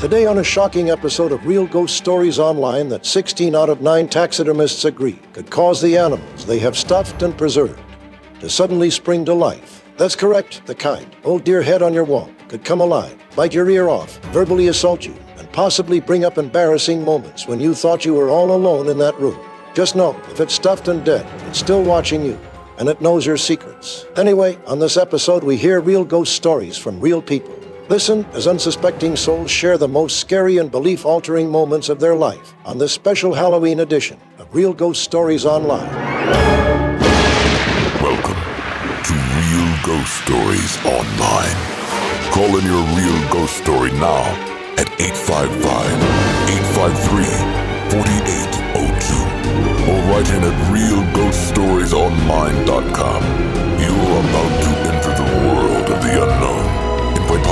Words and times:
Today, 0.00 0.24
on 0.24 0.38
a 0.38 0.42
shocking 0.42 0.88
episode 0.88 1.30
of 1.30 1.44
Real 1.44 1.66
Ghost 1.66 1.94
Stories 1.94 2.38
Online, 2.38 2.88
that 2.88 3.04
16 3.04 3.54
out 3.54 3.68
of 3.68 3.82
9 3.82 4.08
taxidermists 4.08 4.86
agree 4.86 5.20
could 5.34 5.50
cause 5.50 5.82
the 5.82 5.98
animals 5.98 6.46
they 6.46 6.58
have 6.58 6.74
stuffed 6.74 7.20
and 7.20 7.36
preserved 7.36 7.78
to 8.40 8.48
suddenly 8.48 8.88
spring 8.88 9.26
to 9.26 9.34
life. 9.34 9.84
That's 9.98 10.16
correct, 10.16 10.64
the 10.64 10.74
kind. 10.74 11.14
Old 11.22 11.44
deer 11.44 11.60
head 11.60 11.82
on 11.82 11.92
your 11.92 12.04
wall 12.04 12.30
could 12.48 12.64
come 12.64 12.80
alive, 12.80 13.14
bite 13.36 13.52
your 13.52 13.68
ear 13.68 13.90
off, 13.90 14.16
verbally 14.32 14.68
assault 14.68 15.04
you, 15.04 15.14
and 15.36 15.52
possibly 15.52 16.00
bring 16.00 16.24
up 16.24 16.38
embarrassing 16.38 17.04
moments 17.04 17.46
when 17.46 17.60
you 17.60 17.74
thought 17.74 18.06
you 18.06 18.14
were 18.14 18.30
all 18.30 18.52
alone 18.52 18.88
in 18.88 18.96
that 18.96 19.20
room. 19.20 19.38
Just 19.74 19.96
know, 19.96 20.18
if 20.30 20.40
it's 20.40 20.54
stuffed 20.54 20.88
and 20.88 21.04
dead, 21.04 21.26
it's 21.46 21.58
still 21.58 21.82
watching 21.82 22.24
you 22.24 22.40
and 22.78 22.88
it 22.88 23.02
knows 23.02 23.26
your 23.26 23.36
secrets. 23.36 24.06
Anyway, 24.16 24.58
on 24.66 24.78
this 24.78 24.96
episode, 24.96 25.44
we 25.44 25.58
hear 25.58 25.78
real 25.82 26.06
ghost 26.06 26.34
stories 26.34 26.78
from 26.78 26.98
real 27.00 27.20
people. 27.20 27.59
Listen 27.90 28.24
as 28.34 28.46
unsuspecting 28.46 29.16
souls 29.16 29.50
share 29.50 29.76
the 29.76 29.88
most 29.88 30.20
scary 30.20 30.58
and 30.58 30.70
belief 30.70 31.04
altering 31.04 31.50
moments 31.50 31.88
of 31.88 31.98
their 31.98 32.14
life 32.14 32.54
on 32.64 32.78
this 32.78 32.92
special 32.92 33.34
Halloween 33.34 33.80
edition 33.80 34.16
of 34.38 34.54
Real 34.54 34.72
Ghost 34.72 35.02
Stories 35.02 35.44
Online. 35.44 35.92
Welcome 38.00 38.36
to 39.02 39.14
Real 39.42 39.74
Ghost 39.82 40.22
Stories 40.22 40.78
Online. 40.86 41.56
Call 42.30 42.56
in 42.58 42.64
your 42.64 42.84
real 42.94 43.20
ghost 43.32 43.56
story 43.56 43.90
now 43.98 44.22
at 44.78 44.86
855 45.00 45.90
853 46.46 47.26
4802 47.90 49.90
or 49.90 49.98
write 50.06 50.30
in 50.30 50.46
at 50.46 50.54
realghoststoriesonline.com. 50.70 53.20
You 53.82 53.90
are 53.90 54.22
about 54.30 54.49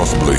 possibly 0.09 0.37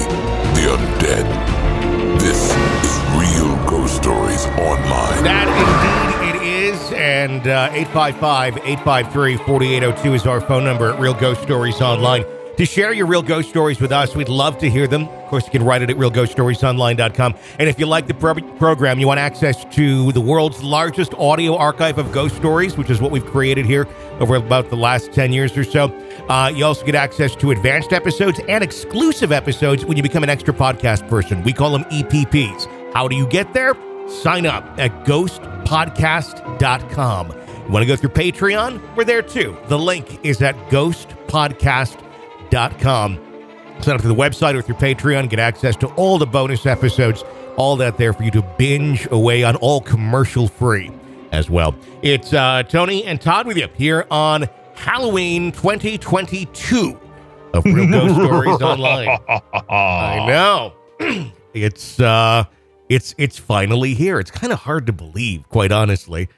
the 0.55 0.67
undead. 0.67 2.19
This 2.19 2.55
is 2.85 2.99
Real 3.13 3.55
Ghost 3.69 3.97
Stories 3.97 4.45
Online. 4.47 5.23
That 5.23 6.17
indeed 6.23 6.41
it 6.41 6.73
is. 6.73 6.91
And 6.93 7.47
uh, 7.47 7.69
855 7.73 8.57
853 8.57 9.37
4802 9.37 10.13
is 10.15 10.25
our 10.25 10.41
phone 10.41 10.63
number 10.63 10.91
at 10.91 10.99
Real 10.99 11.13
Ghost 11.13 11.43
Stories 11.43 11.81
Online. 11.81 12.25
To 12.57 12.65
share 12.65 12.93
your 12.93 13.05
real 13.05 13.21
ghost 13.21 13.47
stories 13.47 13.79
with 13.79 13.91
us, 13.91 14.15
we'd 14.15 14.27
love 14.27 14.57
to 14.57 14.69
hear 14.69 14.87
them. 14.87 15.07
Of 15.07 15.27
course, 15.29 15.45
you 15.45 15.51
can 15.51 15.63
write 15.63 15.81
it 15.81 15.89
at 15.89 15.97
realghoststoriesonline.com. 15.97 17.35
And 17.57 17.69
if 17.69 17.79
you 17.79 17.85
like 17.85 18.07
the 18.07 18.13
pro- 18.15 18.33
program, 18.57 18.99
you 18.99 19.07
want 19.07 19.19
access 19.19 19.63
to 19.75 20.11
the 20.11 20.19
world's 20.19 20.61
largest 20.63 21.13
audio 21.13 21.55
archive 21.55 21.99
of 21.99 22.11
ghost 22.11 22.35
stories, 22.35 22.75
which 22.75 22.89
is 22.89 22.99
what 22.99 23.11
we've 23.11 23.25
created 23.25 23.65
here 23.65 23.87
over 24.19 24.35
about 24.35 24.69
the 24.69 24.75
last 24.75 25.13
10 25.13 25.31
years 25.31 25.55
or 25.55 25.63
so. 25.63 25.87
Uh, 26.29 26.51
you 26.53 26.63
also 26.63 26.85
get 26.85 26.93
access 26.95 27.35
to 27.35 27.51
advanced 27.51 27.91
episodes 27.91 28.39
and 28.47 28.63
exclusive 28.63 29.31
episodes 29.31 29.83
when 29.83 29.97
you 29.97 30.03
become 30.03 30.21
an 30.23 30.29
extra 30.29 30.53
podcast 30.53 31.09
person. 31.09 31.41
We 31.43 31.53
call 31.53 31.71
them 31.71 31.83
EPPs. 31.85 32.93
How 32.93 33.07
do 33.07 33.15
you 33.15 33.25
get 33.27 33.51
there? 33.53 33.73
Sign 34.07 34.45
up 34.45 34.63
at 34.77 35.05
ghostpodcast.com. 35.05 37.29
You 37.29 37.73
want 37.73 37.83
to 37.83 37.87
go 37.87 37.95
through 37.95 38.09
Patreon? 38.09 38.95
We're 38.95 39.05
there 39.05 39.21
too. 39.23 39.57
The 39.67 39.77
link 39.77 40.19
is 40.23 40.41
at 40.41 40.55
ghostpodcast.com. 40.69 43.19
Sign 43.81 43.95
up 43.95 44.01
to 44.01 44.07
the 44.07 44.15
website 44.15 44.55
or 44.55 44.61
through 44.61 44.75
Patreon, 44.75 45.29
get 45.29 45.39
access 45.39 45.75
to 45.77 45.87
all 45.93 46.17
the 46.17 46.27
bonus 46.27 46.65
episodes, 46.65 47.23
all 47.55 47.77
that 47.77 47.97
there 47.97 48.11
for 48.13 48.23
you 48.23 48.31
to 48.31 48.41
binge 48.57 49.07
away 49.09 49.43
on, 49.43 49.55
all 49.57 49.81
commercial 49.81 50.47
free 50.47 50.91
as 51.31 51.49
well. 51.49 51.75
It's 52.01 52.33
uh, 52.33 52.63
Tony 52.63 53.05
and 53.05 53.21
Todd 53.21 53.47
with 53.47 53.57
you 53.57 53.67
here 53.75 54.05
on 54.11 54.49
Halloween 54.79 55.51
2022 55.51 56.97
of 57.53 57.65
Real 57.65 57.87
Ghost 57.89 58.15
Stories 58.15 58.61
Online. 58.61 59.19
I 59.69 60.25
know. 60.25 60.73
it's 61.53 61.99
uh 61.99 62.45
it's 62.87 63.13
it's 63.17 63.37
finally 63.37 63.93
here. 63.93 64.19
It's 64.19 64.31
kind 64.31 64.53
of 64.53 64.59
hard 64.59 64.85
to 64.87 64.93
believe, 64.93 65.47
quite 65.49 65.71
honestly. 65.73 66.29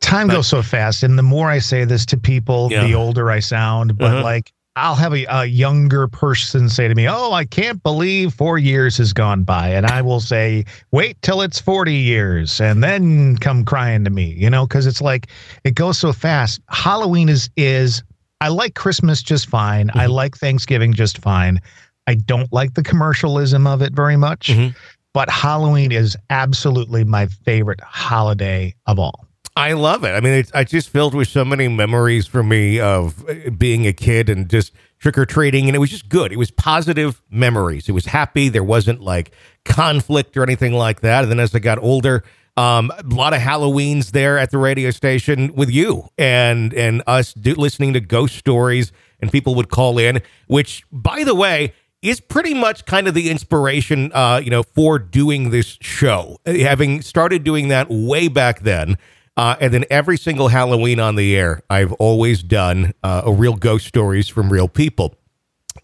Time 0.00 0.26
But- 0.28 0.34
goes 0.34 0.48
so 0.48 0.62
fast, 0.62 1.02
and 1.02 1.18
the 1.18 1.22
more 1.22 1.48
I 1.50 1.58
say 1.58 1.84
this 1.84 2.04
to 2.06 2.18
people, 2.18 2.68
Yeah. 2.70 2.84
the 2.84 2.94
older 2.94 3.30
I 3.30 3.40
sound. 3.40 3.96
But 3.96 4.12
Uh-huh. 4.12 4.22
like, 4.22 4.52
I'll 4.76 4.94
have 4.94 5.14
a, 5.14 5.24
a 5.30 5.44
younger 5.46 6.06
person 6.06 6.68
say 6.68 6.86
to 6.86 6.94
me, 6.94 7.08
"Oh, 7.08 7.32
I 7.32 7.46
can't 7.46 7.82
believe 7.82 8.34
four 8.34 8.58
years 8.58 8.98
has 8.98 9.14
gone 9.14 9.42
by," 9.42 9.70
and 9.70 9.86
I 9.86 10.02
will 10.02 10.20
say, 10.20 10.66
"Wait 10.92 11.20
till 11.22 11.40
it's 11.40 11.58
forty 11.58 11.94
years, 11.94 12.60
and 12.60 12.84
then 12.84 13.38
come 13.38 13.64
crying 13.64 14.04
to 14.04 14.10
me," 14.10 14.34
you 14.36 14.50
know, 14.50 14.66
because 14.66 14.86
it's 14.86 15.00
like 15.00 15.28
it 15.64 15.74
goes 15.74 15.98
so 15.98 16.12
fast. 16.12 16.60
Halloween 16.68 17.30
is 17.30 17.48
is 17.56 18.02
I 18.42 18.48
like 18.48 18.74
Christmas 18.74 19.22
just 19.22 19.48
fine. 19.48 19.90
I 19.94 20.06
Mhm. 20.06 20.10
like 20.10 20.36
Thanksgiving 20.36 20.92
just 20.92 21.18
fine. 21.18 21.58
I 22.06 22.14
don't 22.14 22.52
like 22.52 22.74
the 22.74 22.82
commercialism 22.82 23.66
of 23.66 23.80
it 23.80 23.94
very 23.94 24.16
much. 24.18 24.48
Mhm. 24.48 24.74
But 25.14 25.30
Halloween 25.30 25.90
is 25.90 26.14
absolutely 26.28 27.02
my 27.02 27.26
favorite 27.28 27.80
holiday 27.80 28.74
of 28.86 28.98
all. 28.98 29.25
I 29.56 29.72
love 29.72 30.04
it. 30.04 30.10
I 30.10 30.20
mean, 30.20 30.34
it's, 30.34 30.52
it's 30.54 30.70
just 30.70 30.90
filled 30.90 31.14
with 31.14 31.28
so 31.28 31.42
many 31.42 31.66
memories 31.66 32.26
for 32.26 32.42
me 32.42 32.78
of 32.78 33.26
uh, 33.26 33.50
being 33.50 33.86
a 33.86 33.92
kid 33.92 34.28
and 34.28 34.50
just 34.50 34.72
trick 34.98 35.16
or 35.16 35.24
treating. 35.24 35.66
And 35.66 35.74
it 35.74 35.78
was 35.78 35.88
just 35.88 36.10
good. 36.10 36.30
It 36.30 36.36
was 36.36 36.50
positive 36.50 37.22
memories. 37.30 37.88
It 37.88 37.92
was 37.92 38.04
happy. 38.04 38.50
There 38.50 38.62
wasn't 38.62 39.00
like 39.00 39.32
conflict 39.64 40.36
or 40.36 40.42
anything 40.42 40.74
like 40.74 41.00
that. 41.00 41.22
And 41.22 41.30
then 41.30 41.40
as 41.40 41.54
I 41.54 41.58
got 41.58 41.78
older, 41.78 42.22
um, 42.58 42.90
a 42.90 43.02
lot 43.14 43.32
of 43.32 43.40
Halloweens 43.40 44.10
there 44.10 44.38
at 44.38 44.50
the 44.50 44.58
radio 44.58 44.90
station 44.90 45.54
with 45.54 45.70
you 45.70 46.08
and 46.16 46.72
and 46.74 47.02
us 47.06 47.32
do, 47.32 47.54
listening 47.54 47.94
to 47.94 48.00
ghost 48.00 48.36
stories. 48.36 48.92
And 49.20 49.32
people 49.32 49.54
would 49.54 49.70
call 49.70 49.98
in, 49.98 50.20
which, 50.46 50.84
by 50.92 51.24
the 51.24 51.34
way, 51.34 51.72
is 52.02 52.20
pretty 52.20 52.52
much 52.52 52.84
kind 52.84 53.08
of 53.08 53.14
the 53.14 53.30
inspiration, 53.30 54.12
uh, 54.12 54.40
you 54.44 54.50
know, 54.50 54.62
for 54.62 54.98
doing 54.98 55.48
this 55.48 55.78
show. 55.80 56.38
Having 56.44 57.00
started 57.00 57.42
doing 57.42 57.68
that 57.68 57.88
way 57.88 58.28
back 58.28 58.60
then, 58.60 58.98
uh, 59.36 59.56
and 59.60 59.72
then 59.72 59.84
every 59.90 60.16
single 60.16 60.48
Halloween 60.48 60.98
on 60.98 61.16
the 61.16 61.36
air, 61.36 61.62
I've 61.68 61.92
always 61.94 62.42
done 62.42 62.94
uh, 63.02 63.22
a 63.24 63.32
real 63.32 63.54
ghost 63.54 63.86
stories 63.86 64.28
from 64.28 64.50
real 64.50 64.68
people, 64.68 65.14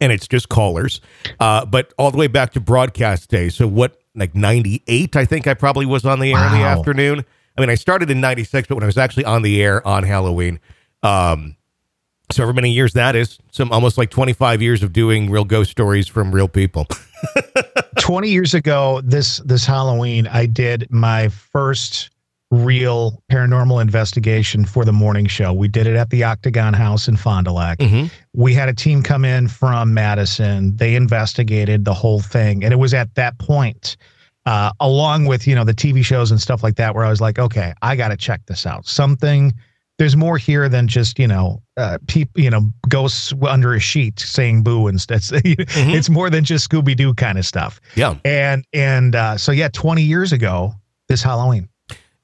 and 0.00 0.10
it's 0.10 0.26
just 0.26 0.48
callers. 0.48 1.00
Uh, 1.38 1.66
but 1.66 1.92
all 1.98 2.10
the 2.10 2.16
way 2.16 2.28
back 2.28 2.52
to 2.52 2.60
broadcast 2.60 3.28
day. 3.28 3.50
So 3.50 3.66
what, 3.66 4.00
like 4.14 4.34
'98? 4.34 5.16
I 5.16 5.24
think 5.24 5.46
I 5.46 5.54
probably 5.54 5.86
was 5.86 6.06
on 6.06 6.20
the 6.20 6.32
air 6.32 6.46
in 6.46 6.52
the 6.52 6.64
afternoon. 6.64 7.24
I 7.56 7.60
mean, 7.60 7.68
I 7.68 7.74
started 7.74 8.10
in 8.10 8.20
'96, 8.20 8.68
but 8.68 8.76
when 8.76 8.84
I 8.84 8.86
was 8.86 8.98
actually 8.98 9.26
on 9.26 9.42
the 9.42 9.62
air 9.62 9.86
on 9.86 10.02
Halloween, 10.04 10.58
um, 11.02 11.56
so 12.30 12.42
however 12.42 12.54
many 12.54 12.70
years 12.70 12.94
that 12.94 13.14
is, 13.14 13.38
some 13.50 13.70
almost 13.70 13.98
like 13.98 14.10
25 14.10 14.62
years 14.62 14.82
of 14.82 14.94
doing 14.94 15.30
real 15.30 15.44
ghost 15.44 15.70
stories 15.70 16.08
from 16.08 16.32
real 16.34 16.48
people. 16.48 16.86
20 18.00 18.28
years 18.30 18.52
ago 18.52 19.00
this 19.04 19.36
this 19.44 19.64
halloween 19.64 20.26
i 20.26 20.44
did 20.44 20.88
my 20.90 21.28
first 21.28 22.10
real 22.52 23.22
paranormal 23.32 23.80
investigation 23.80 24.64
for 24.66 24.84
the 24.84 24.92
morning 24.92 25.26
show. 25.26 25.54
We 25.54 25.68
did 25.68 25.86
it 25.86 25.96
at 25.96 26.10
the 26.10 26.22
octagon 26.22 26.74
house 26.74 27.08
in 27.08 27.16
fond 27.16 27.46
du 27.46 27.52
lac. 27.52 27.78
Mhm. 27.78 28.10
we 28.34 28.52
had 28.52 28.68
a 28.68 28.74
team 28.74 29.02
come 29.02 29.24
in 29.24 29.48
from 29.48 29.92
madison. 29.94 30.76
They 30.76 30.94
investigated 30.94 31.84
the 31.86 31.94
whole 31.94 32.20
thing. 32.20 32.62
And 32.62 32.72
it 32.72 32.76
was 32.76 32.92
at 32.94 33.14
that 33.14 33.38
point 33.38 33.96
uh, 34.44 34.70
along 34.80 35.24
with 35.26 35.46
you 35.46 35.54
know 35.54 35.64
the 35.64 35.72
tv 35.74 36.04
shows 36.04 36.30
and 36.30 36.40
stuff 36.40 36.62
like 36.62 36.74
that 36.76 36.94
where 36.94 37.04
i 37.04 37.08
was 37.10 37.20
like 37.20 37.38
okay 37.38 37.72
i 37.80 37.96
gotta 37.96 38.16
check 38.16 38.40
this 38.46 38.66
out. 38.66 38.86
Something 38.86 39.54
there's 39.98 40.16
more 40.16 40.36
here 40.36 40.68
than 40.68 40.88
just 40.88 41.18
you 41.18 41.28
know 41.28 41.62
uh 41.78 41.96
people 42.06 42.42
you 42.42 42.50
know 42.50 42.70
ghosts 42.88 43.32
under 43.48 43.72
a 43.72 43.80
sheet 43.80 44.18
saying 44.20 44.62
boo 44.62 44.88
and 44.88 45.00
stuff 45.00 45.30
it's 45.32 46.10
more 46.10 46.28
than 46.28 46.44
just 46.44 46.68
scooby-doo 46.68 47.14
kind 47.14 47.38
of 47.38 47.46
stuff. 47.46 47.80
Yeah, 47.94 48.16
and 48.26 48.64
and 48.74 49.14
uh, 49.14 49.38
so 49.38 49.52
yeah, 49.52 49.68
20 49.72 50.02
years 50.02 50.32
ago 50.32 50.74
this 51.08 51.22
Halloween. 51.22 51.68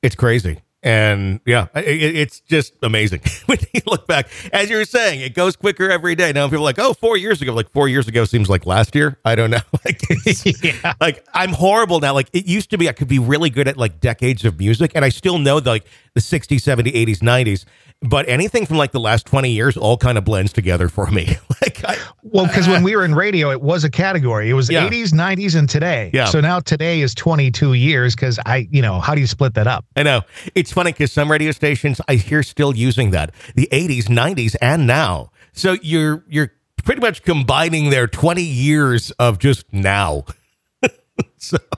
It's 0.03 0.15
crazy. 0.17 0.59
And 0.81 1.41
yeah, 1.45 1.67
i- 1.75 1.81
i- 1.81 1.83
it's 1.83 2.39
just 2.39 2.73
amazing 2.85 3.21
when 3.47 3.59
you 3.75 3.81
look 3.87 4.07
back. 4.07 4.29
As 4.53 4.71
you 4.71 4.77
were 4.77 4.85
saying, 4.85 5.21
it 5.23 5.35
goes 5.35 5.57
quicker 5.57 5.91
every 5.91 6.15
day. 6.15 6.33
Now 6.33 6.47
people 6.47 6.59
are 6.59 6.65
like, 6.65 6.79
oh, 6.79 6.95
four 6.95 7.17
years 7.17 7.43
ago. 7.43 7.53
Like 7.53 7.69
four 7.73 7.89
years 7.89 8.07
ago 8.07 8.25
seems 8.25 8.49
like 8.49 8.65
last 8.65 8.95
year. 8.95 9.19
I 9.25 9.35
don't 9.35 9.51
know. 9.51 9.59
Like, 9.85 10.01
yeah. 10.63 10.95
like 11.01 11.25
I'm 11.35 11.53
horrible 11.53 11.99
now. 11.99 12.15
Like 12.15 12.29
it 12.33 12.47
used 12.47 12.71
to 12.71 12.79
be, 12.79 12.89
I 12.89 12.93
could 12.93 13.09
be 13.09 13.19
really 13.19 13.51
good 13.51 13.67
at 13.67 13.77
like 13.77 13.99
decades 14.01 14.45
of 14.45 14.59
music, 14.61 14.93
and 14.95 15.05
I 15.05 15.09
still 15.09 15.39
know 15.39 15.59
the, 15.61 15.71
like 15.71 15.85
the 16.15 16.21
60s, 16.21 16.57
70s, 16.59 16.93
80s, 16.95 17.19
90s. 17.19 17.65
But 18.01 18.29
anything 18.29 18.65
from 18.65 18.77
like 18.77 18.93
the 18.93 19.01
last 19.01 19.27
20 19.27 19.51
years 19.51 19.77
all 19.77 19.97
kind 19.97 20.17
of 20.19 20.25
blends 20.25 20.53
together 20.53 20.89
for 20.89 21.11
me. 21.11 21.37
like 21.63 21.85
I, 21.85 21.97
Well, 22.23 22.47
because 22.47 22.69
when 22.69 22.83
we 22.85 22.95
were 22.95 23.05
in 23.05 23.13
radio, 23.15 23.51
it 23.51 23.61
was 23.61 23.83
a 23.83 23.91
category. 23.91 24.49
It 24.51 24.55
was 24.55 24.71
Yeah. 24.71 24.89
80s, 24.89 25.13
90s, 25.13 25.57
and 25.59 25.69
today. 25.69 26.11
Yeah. 26.15 26.27
So 26.27 26.41
now 26.41 26.61
today 26.61 27.01
is 27.01 27.13
22 27.15 27.73
years 27.73 28.15
because 28.15 28.39
I, 28.47 28.69
you 28.71 28.83
know, 28.83 29.01
how 29.01 29.15
do 29.17 29.21
you 29.21 29.27
split 29.27 29.55
that 29.55 29.67
up? 29.67 29.85
I 29.97 30.05
know. 30.05 30.23
It's 30.55 30.73
funny 30.73 30.93
because 30.93 31.11
some 31.13 31.29
radio 31.29 31.51
stations 31.51 32.01
I 32.07 32.15
hear 32.15 32.45
still 32.45 32.77
using 32.77 33.11
that. 33.11 33.35
The 33.57 33.69
80s, 33.73 34.05
90s, 34.05 34.55
and 34.63 34.87
now. 34.87 35.31
So 35.53 35.73
you're 35.83 36.25
you're 36.29 36.53
pretty 36.85 37.01
much 37.01 37.25
combining 37.25 37.91
their 37.91 38.07
20 38.07 38.43
years 38.43 39.11
of 39.19 39.41
just 39.41 39.65
now. 39.73 40.25
so 41.37 41.59
I 41.59 41.61
don't 41.61 41.73
know. 41.73 41.78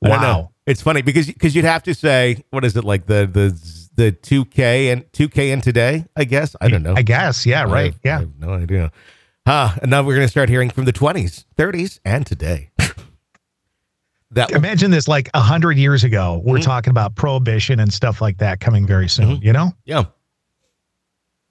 Wow. 0.00 0.50
It's 0.66 0.80
funny 0.80 1.02
because 1.02 1.26
because 1.26 1.54
you'd 1.56 1.64
have 1.64 1.82
to 1.84 1.94
say 1.94 2.44
what 2.50 2.64
is 2.64 2.76
it 2.76 2.84
like 2.84 3.06
the 3.06 3.26
the 3.26 3.50
the 3.94 4.12
2K 4.12 4.92
and 4.92 5.10
2K 5.12 5.52
and 5.52 5.62
today, 5.62 6.06
I 6.16 6.24
guess. 6.24 6.56
I 6.60 6.68
don't 6.68 6.82
know. 6.82 6.94
I 6.96 7.02
guess. 7.02 7.44
Yeah. 7.44 7.62
I 7.62 7.64
Right. 7.66 7.94
I 7.94 7.98
Yeah. 8.04 8.18
have 8.20 8.38
no 8.38 8.54
idea. 8.54 8.92
Ah, 9.44 9.76
and 9.82 9.90
now 9.90 10.02
we're 10.02 10.14
going 10.14 10.26
to 10.26 10.30
start 10.30 10.48
hearing 10.48 10.70
from 10.70 10.84
the 10.84 10.92
20s, 10.92 11.44
30s, 11.56 11.98
and 12.04 12.24
today. 12.24 12.70
that 14.30 14.50
imagine 14.52 14.90
this 14.90 15.08
like 15.08 15.28
a 15.34 15.40
hundred 15.40 15.76
years 15.78 16.04
ago. 16.04 16.40
We're 16.44 16.56
mm-hmm. 16.56 16.64
talking 16.64 16.90
about 16.90 17.16
prohibition 17.16 17.80
and 17.80 17.92
stuff 17.92 18.20
like 18.20 18.38
that 18.38 18.60
coming 18.60 18.86
very 18.86 19.08
soon. 19.08 19.36
Mm-hmm. 19.36 19.44
You 19.44 19.52
know? 19.52 19.72
Yeah. 19.84 20.04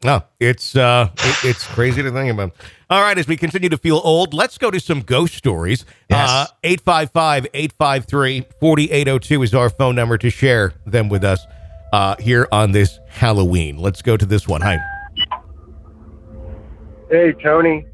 No, 0.03 0.24
it's 0.39 0.75
uh, 0.75 1.09
it, 1.18 1.45
it's 1.45 1.68
crazy 1.68 2.01
to 2.01 2.12
think 2.12 2.31
about. 2.31 2.53
All 2.89 3.01
right, 3.01 3.18
as 3.18 3.27
we 3.27 3.38
continue 3.38 3.69
to 3.69 3.77
feel 3.77 4.01
old, 4.03 4.33
let's 4.33 4.57
go 4.57 4.71
to 4.71 4.80
some 4.80 5.01
ghost 5.01 5.36
stories. 5.36 5.86
Uh, 6.09 6.48
855 6.63 7.48
853 7.53 8.45
4802 8.59 9.44
is 9.44 9.53
our 9.53 9.69
phone 9.69 9.95
number 9.95 10.18
to 10.18 10.30
share 10.30 10.74
them 10.86 11.07
with 11.07 11.24
us 11.24 11.45
uh, 11.94 12.15
here 12.19 12.48
on 12.51 12.71
this 12.71 13.00
Halloween. 13.09 13.77
Let's 13.77 14.01
go 14.01 14.18
to 14.18 14.25
this 14.25 14.48
one. 14.48 14.62
Hi. 14.62 14.80
Hey, 17.09 17.33
Tony. 17.44 17.86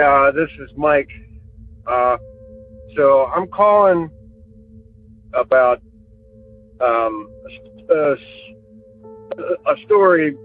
Uh, 0.00 0.30
this 0.30 0.48
is 0.60 0.70
Mike. 0.76 1.10
Uh, 1.86 2.16
so 2.96 3.26
I'm 3.26 3.48
calling 3.48 4.10
about 5.34 5.80
um, 6.80 7.28
a, 7.90 8.16
a 9.66 9.76
story 9.84 10.36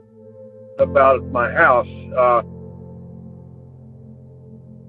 about 0.79 1.23
my 1.31 1.51
house. 1.51 1.87
Uh, 2.17 2.41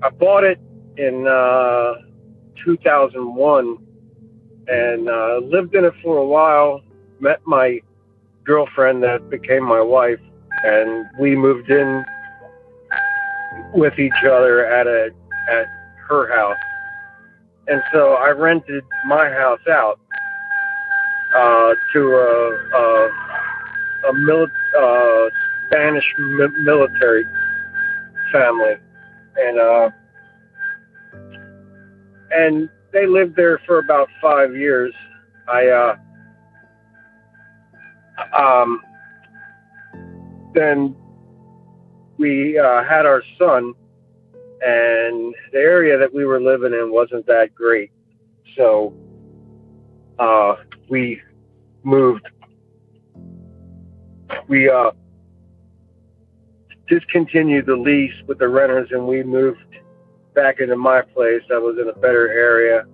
I 0.02 0.10
bought 0.10 0.44
it 0.44 0.58
in 0.96 1.26
uh, 1.26 1.94
2001 2.64 3.78
and 4.68 5.08
uh, 5.08 5.40
lived 5.42 5.74
in 5.74 5.84
it 5.84 5.94
for 6.02 6.18
a 6.18 6.26
while. 6.26 6.82
Met 7.20 7.40
my 7.46 7.80
girlfriend 8.44 9.02
that 9.02 9.28
became 9.28 9.64
my 9.64 9.80
wife, 9.80 10.20
and 10.64 11.06
we 11.18 11.34
moved 11.34 11.70
in 11.70 12.04
with 13.74 13.98
each 13.98 14.24
other 14.24 14.64
at 14.66 14.86
a 14.86 15.10
at 15.50 15.66
her 16.08 16.32
house. 16.34 16.56
And 17.66 17.82
so 17.92 18.14
I 18.14 18.30
rented 18.30 18.84
my 19.06 19.28
house 19.28 19.60
out 19.70 20.00
uh, 21.34 21.74
to 21.92 22.00
a, 22.00 22.76
a, 22.76 23.10
a 24.08 24.12
mili- 24.12 24.46
uh, 24.76 25.30
Spanish 25.68 26.04
mi- 26.18 26.62
military 26.64 27.24
family, 28.32 28.74
and 29.36 29.58
uh, 29.58 29.90
and 32.30 32.68
they 32.92 33.06
lived 33.06 33.36
there 33.36 33.58
for 33.66 33.78
about 33.78 34.08
five 34.20 34.54
years. 34.54 34.92
I 35.46 35.68
uh, 35.68 35.96
um, 38.38 38.82
then 40.54 40.96
we 42.18 42.58
uh, 42.58 42.82
had 42.84 43.06
our 43.06 43.22
son, 43.38 43.74
and 44.62 45.34
the 45.52 45.58
area 45.58 45.98
that 45.98 46.12
we 46.12 46.24
were 46.24 46.40
living 46.40 46.72
in 46.72 46.90
wasn't 46.90 47.26
that 47.26 47.54
great, 47.54 47.90
so 48.56 48.92
uh, 50.18 50.56
we 50.88 51.20
moved. 51.82 52.26
We 54.48 54.68
uh, 54.68 54.90
discontinued 56.88 57.66
the 57.66 57.76
lease 57.76 58.14
with 58.26 58.38
the 58.38 58.48
renters 58.48 58.88
and 58.90 59.06
we 59.06 59.22
moved 59.22 59.58
back 60.34 60.60
into 60.60 60.76
my 60.76 61.02
place. 61.02 61.42
I 61.50 61.58
was 61.58 61.76
in 61.80 61.88
a 61.88 61.92
better 61.92 62.28
area 62.28 62.84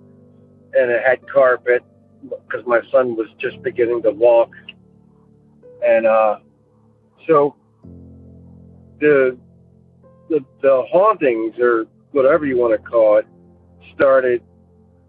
and 0.73 0.91
it 0.91 1.03
had 1.05 1.27
carpet 1.27 1.83
because 2.21 2.65
my 2.65 2.81
son 2.91 3.15
was 3.15 3.27
just 3.39 3.61
beginning 3.61 4.01
to 4.03 4.11
walk. 4.11 4.51
And 5.85 6.05
uh, 6.05 6.39
so 7.27 7.55
the, 8.99 9.37
the 10.29 10.43
the 10.61 10.83
hauntings 10.91 11.57
or 11.59 11.85
whatever 12.11 12.45
you 12.45 12.57
want 12.57 12.71
to 12.73 12.89
call 12.89 13.17
it 13.17 13.27
started 13.93 14.41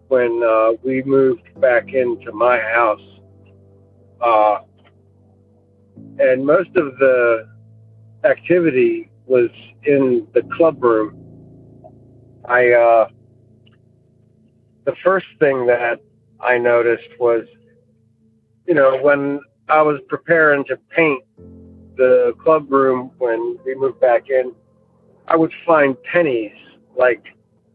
when 0.07 0.41
uh, 0.43 0.71
we 0.83 1.03
moved 1.03 1.43
back 1.59 1.93
into 1.93 2.31
my 2.31 2.59
house. 2.59 3.01
Uh, 4.21 4.59
and 6.19 6.45
most 6.45 6.69
of 6.75 6.97
the 6.97 7.47
activity 8.23 9.09
was 9.25 9.49
in 9.83 10.27
the 10.33 10.41
club 10.55 10.83
room. 10.83 11.15
I 12.45 12.71
uh, 12.71 13.09
the 14.85 14.95
first 15.03 15.27
thing 15.39 15.65
that 15.67 15.99
I 16.39 16.57
noticed 16.57 17.09
was, 17.19 17.45
you 18.65 18.73
know, 18.73 18.97
when 19.01 19.41
I 19.67 19.81
was 19.81 19.99
preparing 20.07 20.63
to 20.65 20.77
paint 20.95 21.23
the 21.97 22.33
club 22.41 22.71
room 22.71 23.11
when 23.17 23.57
we 23.65 23.75
moved 23.75 23.99
back 23.99 24.29
in, 24.29 24.53
I 25.27 25.35
would 25.35 25.51
find 25.65 26.01
pennies 26.03 26.55
like 26.95 27.23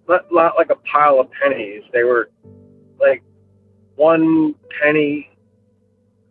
not, 0.08 0.26
not 0.32 0.56
like 0.56 0.70
a 0.70 0.76
pile 0.76 1.20
of 1.20 1.28
pennies. 1.32 1.82
They 1.92 2.04
were 2.04 2.30
like 2.98 3.22
one 3.96 4.54
penny 4.80 5.28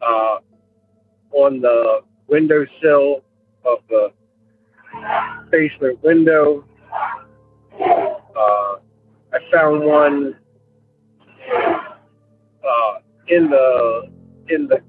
uh, 0.02 0.40
on 1.32 1.62
the 1.62 2.02
windowsill 2.28 3.24
of 3.66 3.80
the 3.90 4.12
basement 5.50 6.02
window. 6.04 6.66
Uh, 7.80 8.76
I 9.34 9.40
found 9.52 9.84
one 9.84 10.36
uh, 12.64 13.00
in 13.28 13.50
the 13.50 14.12
in 14.50 14.68
the 14.68 14.82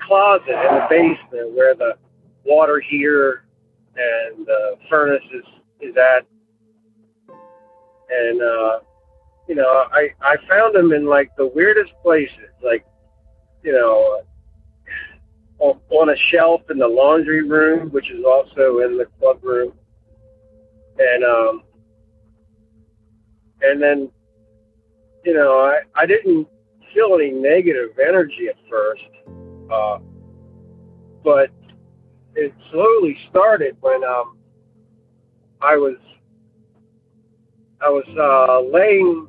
closet 0.00 0.48
in 0.48 0.74
the 0.74 0.86
basement 0.88 1.52
where 1.54 1.74
the 1.74 1.96
water 2.44 2.80
heater 2.80 3.44
and 3.96 4.46
the 4.46 4.76
furnace 4.88 5.22
is, 5.32 5.44
is 5.80 5.96
at. 5.96 6.26
And 8.10 8.40
uh, 8.40 8.80
you 9.48 9.54
know, 9.54 9.84
I 9.92 10.10
I 10.20 10.36
found 10.48 10.74
them 10.74 10.92
in 10.92 11.06
like 11.06 11.30
the 11.36 11.46
weirdest 11.46 11.92
places, 12.02 12.50
like 12.62 12.86
you 13.62 13.72
know, 13.72 14.22
on, 15.58 16.08
a 16.08 16.16
shelf 16.30 16.62
in 16.70 16.78
the 16.78 16.86
laundry 16.86 17.42
room, 17.42 17.90
which 17.90 18.10
is 18.10 18.24
also 18.24 18.78
in 18.80 18.96
the 18.96 19.06
club 19.18 19.42
room, 19.42 19.72
and 20.98 21.24
um, 21.24 21.62
and 23.62 23.82
then 23.82 24.10
you 25.24 25.34
know 25.34 25.58
I 25.58 25.80
I 25.94 26.06
didn't 26.06 26.46
feel 26.94 27.14
any 27.14 27.30
negative 27.30 27.98
energy 27.98 28.48
at 28.48 28.56
first, 28.70 29.02
uh, 29.72 29.98
but 31.24 31.50
it 32.34 32.54
slowly 32.70 33.18
started 33.30 33.76
when 33.80 34.04
um 34.04 34.36
I 35.60 35.76
was 35.76 35.96
I 37.80 37.88
was 37.88 38.06
uh, 38.16 38.60
laying 38.72 39.26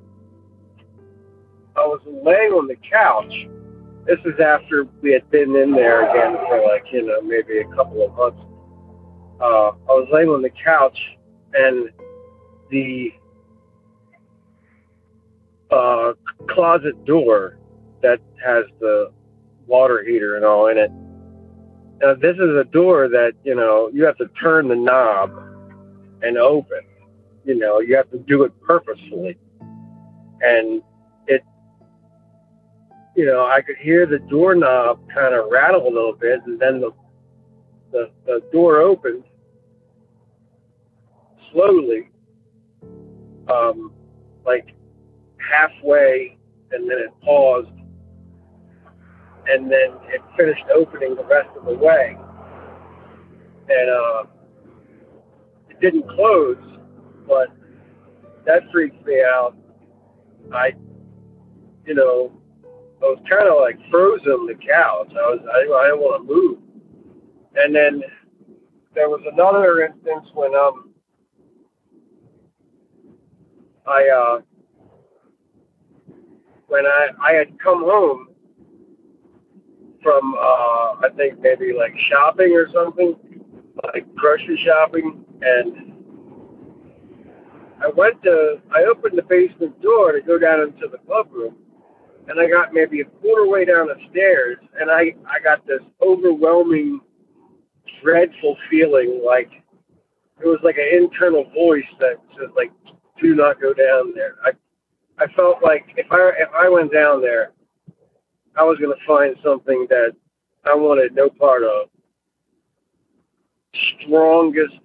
I 1.76 1.82
was 1.82 2.02
laying 2.06 2.52
on 2.54 2.68
the 2.68 2.76
couch 2.76 3.48
this 4.06 4.20
is 4.26 4.40
after 4.40 4.88
we 5.02 5.12
had 5.12 5.30
been 5.30 5.56
in 5.56 5.72
there 5.72 6.10
again 6.10 6.38
for 6.48 6.62
like 6.64 6.86
you 6.92 7.06
know 7.06 7.22
maybe 7.22 7.60
a 7.60 7.76
couple 7.76 8.06
of 8.06 8.14
months. 8.16 8.42
Uh, 9.40 9.70
I 9.70 9.94
was 9.94 10.08
laying 10.12 10.30
on 10.30 10.42
the 10.42 10.50
couch 10.50 10.98
and 11.54 11.90
the 12.70 13.14
uh, 15.72 16.14
closet 16.50 17.06
door 17.06 17.58
that 18.02 18.20
has 18.44 18.66
the 18.80 19.12
water 19.68 20.04
heater 20.04 20.36
and 20.36 20.46
all 20.46 20.68
in 20.68 20.78
it. 20.78 20.92
Now 22.02 22.16
this 22.16 22.36
is 22.36 22.56
a 22.56 22.66
door 22.72 23.08
that 23.10 23.34
you 23.44 23.56
know 23.56 23.90
you 23.94 24.06
have 24.06 24.18
to 24.18 24.28
turn 24.42 24.68
the 24.68 24.76
knob 24.76 25.32
and 26.22 26.38
open. 26.38 26.82
You 27.46 27.58
know 27.58 27.80
you 27.80 27.96
have 27.96 28.10
to 28.12 28.20
do 28.20 28.44
it 28.44 28.60
purposefully, 28.62 29.38
and 30.42 30.82
you 33.20 33.26
know, 33.26 33.46
I 33.46 33.60
could 33.60 33.76
hear 33.76 34.06
the 34.06 34.20
doorknob 34.20 35.02
kind 35.14 35.36
of 35.36 35.52
rattle 35.52 35.86
a 35.86 35.92
little 35.92 36.14
bit, 36.14 36.40
and 36.46 36.58
then 36.58 36.80
the 36.80 36.92
the, 37.92 38.10
the 38.26 38.42
door 38.54 38.78
opened 38.78 39.26
slowly, 41.52 42.08
um, 43.50 43.92
like 44.46 44.74
halfway, 45.52 46.38
and 46.72 46.90
then 46.90 46.98
it 46.98 47.14
paused, 47.22 47.68
and 49.48 49.70
then 49.70 49.98
it 50.08 50.22
finished 50.38 50.64
opening 50.74 51.16
the 51.16 51.26
rest 51.26 51.50
of 51.58 51.66
the 51.66 51.74
way, 51.74 52.16
and 53.68 53.90
uh, 53.90 54.24
it 55.70 55.82
didn't 55.82 56.08
close, 56.08 56.56
but 57.28 57.50
that 58.46 58.64
freaked 58.72 59.06
me 59.06 59.22
out. 59.22 59.58
I, 60.54 60.72
you 61.86 61.96
know, 61.96 62.39
I 63.02 63.06
was 63.06 63.20
kind 63.30 63.48
of 63.48 63.56
like 63.62 63.80
frozen 63.90 64.32
on 64.32 64.48
the 64.48 64.56
couch. 64.56 65.10
I 65.12 65.30
was 65.32 65.40
I, 65.54 65.60
I 65.60 65.86
didn't 65.88 66.00
want 66.00 66.28
to 66.28 66.34
move. 66.34 66.60
And 67.56 67.74
then 67.74 68.04
there 68.94 69.10
was 69.10 69.22
another 69.32 69.82
instance 69.84 70.28
when 70.34 70.54
um 70.54 70.94
I 73.88 74.10
uh 74.10 74.42
when 76.68 76.86
I 76.86 77.10
I 77.24 77.34
had 77.34 77.58
come 77.60 77.84
home 77.84 78.30
from 80.04 80.36
uh 80.36 81.00
I 81.06 81.10
think 81.16 81.40
maybe 81.40 81.72
like 81.74 81.94
shopping 82.10 82.52
or 82.54 82.68
something, 82.74 83.16
like 83.94 84.14
grocery 84.16 84.62
shopping 84.66 85.24
and 85.42 85.94
I 87.82 87.88
went 87.96 88.22
to 88.24 88.62
I 88.76 88.84
opened 88.84 89.18
the 89.18 89.24
basement 89.24 89.82
door 89.82 90.12
to 90.12 90.22
go 90.22 90.38
down 90.38 90.62
into 90.62 90.90
the 90.90 90.98
club 90.98 91.30
room 91.32 91.56
and 92.30 92.40
I 92.40 92.48
got 92.48 92.74
maybe 92.74 93.02
a 93.02 93.06
quarter 93.06 93.48
way 93.48 93.66
down 93.66 93.88
the 93.88 93.96
stairs, 94.12 94.58
and 94.80 94.90
I 94.90 95.16
I 95.28 95.40
got 95.44 95.66
this 95.66 95.82
overwhelming, 96.02 97.02
dreadful 98.04 98.56
feeling 98.70 99.22
like 99.26 99.50
it 100.40 100.46
was 100.46 100.60
like 100.64 100.78
an 100.78 100.88
internal 100.94 101.50
voice 101.52 101.90
that 102.00 102.18
said 102.38 102.50
like, 102.56 102.72
"Do 103.22 103.36
not 103.36 103.60
go 103.60 103.74
down 103.74 104.14
there." 104.16 104.36
I 104.46 104.52
I 105.18 105.28
felt 105.34 105.64
like 105.64 105.86
if 105.98 106.06
I 106.12 106.32
if 106.38 106.50
I 106.54 106.70
went 106.70 106.94
down 106.94 107.22
there, 107.22 107.52
I 108.56 108.64
was 108.64 108.78
to 108.78 108.94
find 109.08 109.36
something 109.44 109.88
that 109.90 110.16
I 110.66 110.76
wanted 110.76 111.16
no 111.16 111.30
part 111.30 111.64
of. 111.64 111.90
Strongest, 114.02 114.76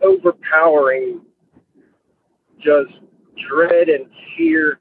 overpowering, 0.00 1.22
just 2.60 2.92
dread 3.48 3.88
and 3.88 4.06
fear. 4.36 4.78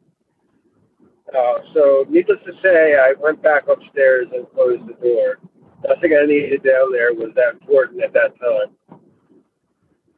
Uh, 1.33 1.59
so, 1.73 2.05
needless 2.09 2.39
to 2.45 2.53
say, 2.61 2.95
I 2.95 3.13
went 3.19 3.41
back 3.41 3.67
upstairs 3.67 4.27
and 4.33 4.45
closed 4.53 4.83
the 4.87 4.93
door. 4.93 5.39
Nothing 5.87 6.13
I 6.13 6.25
needed 6.25 6.63
down 6.63 6.91
there 6.91 7.13
was 7.13 7.31
that 7.35 7.53
important 7.53 8.03
at 8.03 8.13
that 8.13 8.33
time. 8.39 8.99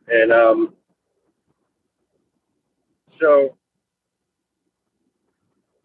And 0.07 0.31
um, 0.31 0.73
so, 3.19 3.55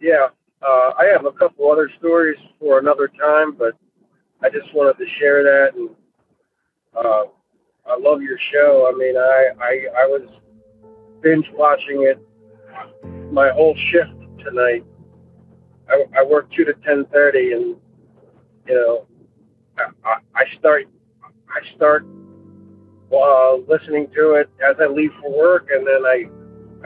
yeah, 0.01 0.29
uh, 0.63 0.93
I 0.99 1.07
have 1.13 1.27
a 1.27 1.33
couple 1.33 1.71
other 1.71 1.91
stories 1.99 2.39
for 2.61 2.79
another 2.79 3.09
time, 3.09 3.53
but 3.57 3.77
I 4.43 4.49
just 4.51 4.73
wanted 4.75 4.99
to 4.99 5.11
share 5.19 5.43
that. 5.43 5.75
And 5.75 5.91
uh, 6.97 7.25
I 7.87 7.99
love 7.99 8.23
your 8.23 8.39
show. 8.53 8.91
I 8.93 8.97
mean, 8.97 9.17
I, 9.17 9.49
I 9.61 10.03
I 10.03 10.07
was 10.07 10.29
binge 11.21 11.47
watching 11.55 12.03
it 12.03 12.19
my 13.33 13.51
whole 13.51 13.77
shift 13.91 14.13
tonight. 14.45 14.85
I, 15.93 16.05
I 16.21 16.25
work 16.25 16.51
two 16.53 16.65
to 16.65 16.73
ten 16.85 17.05
thirty, 17.13 17.53
and 17.53 17.77
you 18.67 18.75
know, 18.75 19.07
I, 20.05 20.17
I, 20.35 20.45
start 20.59 20.85
I 21.23 21.77
start 21.77 22.07
uh, 23.13 23.57
listening 23.69 24.09
to 24.15 24.35
it 24.35 24.51
as 24.67 24.77
I 24.81 24.87
leave 24.87 25.11
for 25.21 25.31
work, 25.37 25.69
and 25.71 25.87
then 25.87 26.05
I 26.05 26.25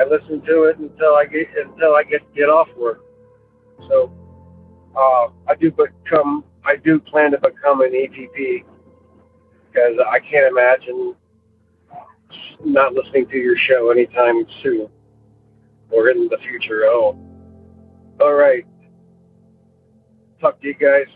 I 0.00 0.06
listen 0.08 0.42
to 0.46 0.64
it 0.64 0.78
until 0.78 1.14
I 1.14 1.24
get 1.26 1.46
until 1.56 1.94
I 1.94 2.02
get 2.02 2.22
get 2.34 2.48
off 2.48 2.68
work. 2.76 3.00
So 3.88 4.12
uh, 4.96 5.28
I 5.48 5.54
do 5.54 5.70
become 5.70 6.44
I 6.64 6.76
do 6.76 6.98
plan 6.98 7.30
to 7.30 7.38
become 7.38 7.80
an 7.82 7.92
EVP 7.92 8.64
because 9.70 9.98
I 10.10 10.18
can't 10.18 10.46
imagine 10.50 11.14
not 12.64 12.94
listening 12.94 13.28
to 13.28 13.36
your 13.36 13.56
show 13.56 13.90
anytime 13.90 14.44
soon 14.62 14.88
or 15.90 16.08
in 16.08 16.28
the 16.28 16.38
future 16.38 16.84
at 16.84 16.92
all. 16.92 17.16
All 18.20 18.32
right. 18.34 18.66
Talk 20.46 20.60
to 20.60 20.66
you 20.68 20.74
guys. 20.74 21.06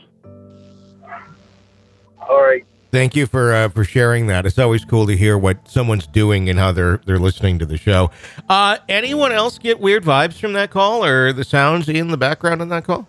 All 2.28 2.42
right. 2.42 2.64
Thank 2.90 3.14
you 3.14 3.28
for 3.28 3.54
uh, 3.54 3.68
for 3.68 3.84
sharing 3.84 4.26
that. 4.26 4.44
It's 4.44 4.58
always 4.58 4.84
cool 4.84 5.06
to 5.06 5.16
hear 5.16 5.38
what 5.38 5.68
someone's 5.68 6.08
doing 6.08 6.50
and 6.50 6.58
how 6.58 6.72
they're 6.72 7.00
they're 7.06 7.20
listening 7.20 7.60
to 7.60 7.66
the 7.66 7.76
show. 7.78 8.10
Uh, 8.48 8.78
anyone 8.88 9.30
else 9.30 9.56
get 9.58 9.78
weird 9.78 10.02
vibes 10.02 10.32
from 10.40 10.54
that 10.54 10.70
call 10.72 11.04
or 11.04 11.32
the 11.32 11.44
sounds 11.44 11.88
in 11.88 12.08
the 12.08 12.16
background 12.16 12.60
on 12.60 12.70
that 12.70 12.82
call? 12.82 13.06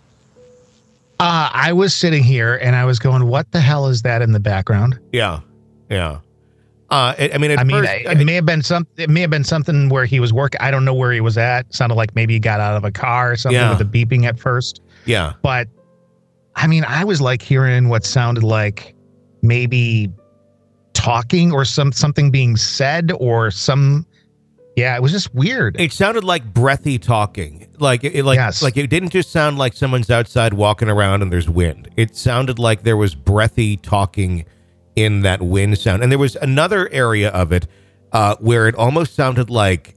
Uh, 1.20 1.50
I 1.52 1.74
was 1.74 1.96
sitting 1.96 2.24
here 2.24 2.56
and 2.58 2.76
I 2.76 2.86
was 2.86 3.00
going, 3.00 3.26
"What 3.26 3.52
the 3.52 3.60
hell 3.60 3.88
is 3.88 4.04
that 4.04 4.22
in 4.22 4.32
the 4.32 4.40
background?" 4.40 5.00
Yeah, 5.12 5.40
yeah. 5.90 6.20
Uh, 6.92 7.16
I, 7.18 7.32
I 7.34 7.38
mean, 7.40 7.58
I 7.58 7.64
mean, 7.64 7.78
first, 7.84 7.92
it, 7.92 8.20
it 8.22 8.26
may 8.26 8.34
have 8.36 8.46
been 8.46 8.62
some. 8.62 8.86
It 8.98 9.10
may 9.10 9.22
have 9.22 9.32
been 9.32 9.44
something 9.44 9.90
where 9.90 10.06
he 10.06 10.20
was 10.20 10.32
working. 10.32 10.62
I 10.62 10.70
don't 10.70 10.86
know 10.86 10.94
where 10.94 11.12
he 11.12 11.22
was 11.22 11.40
at. 11.40 11.74
Sounded 11.74 11.96
like 11.96 12.14
maybe 12.14 12.34
he 12.34 12.40
got 12.40 12.60
out 12.60 12.78
of 12.78 12.84
a 12.84 12.92
car 12.92 13.32
or 13.32 13.36
something 13.36 13.60
Yeah. 13.60 13.76
with 13.76 13.92
the 13.92 14.06
beeping 14.06 14.26
at 14.26 14.38
first. 14.40 14.82
yeah, 15.06 15.34
But 15.42 15.68
I 16.56 16.68
mean, 16.68 16.84
I 16.86 17.04
was 17.04 17.22
like 17.22 17.42
hearing 17.42 17.90
what 17.90 18.04
sounded 18.06 18.44
like 18.44 18.94
maybe 19.42 20.10
talking 20.94 21.52
or 21.52 21.66
some 21.66 21.92
something 21.92 22.32
being 22.32 22.56
said 22.58 23.12
or 23.20 23.52
some. 23.52 24.06
Yeah, 24.78 24.96
it 24.96 25.02
was 25.02 25.12
just 25.12 25.34
weird. 25.36 25.80
it 25.80 25.92
sounded 25.92 26.24
like 26.24 26.46
breathy 26.54 26.98
talking. 26.98 27.68
Like 27.80 28.04
it, 28.06 28.24
like 28.24 28.38
Yes. 28.38 28.62
like 28.64 28.78
it 28.78 28.88
didn't 28.90 29.10
just 29.10 29.30
sound 29.32 29.58
like 29.58 29.74
someone's 29.74 30.10
outside 30.10 30.54
walking 30.54 30.88
around 30.90 31.22
and 31.22 31.32
there's 31.32 31.50
wind. 31.50 31.90
It 31.98 32.16
sounded 32.16 32.58
like 32.58 32.84
there 32.84 32.96
was 32.98 33.14
breathy 33.14 33.76
talking 33.78 34.46
in 34.96 35.22
that 35.22 35.42
wind 35.42 35.78
sound. 35.78 36.04
And 36.04 36.12
there 36.12 36.20
was 36.20 36.36
another 36.38 36.90
area 36.92 37.30
of 37.32 37.52
it 37.52 37.68
uh, 38.14 38.36
where 38.40 38.68
it 38.68 38.76
almost 38.76 39.14
sounded 39.16 39.50
like. 39.50 39.96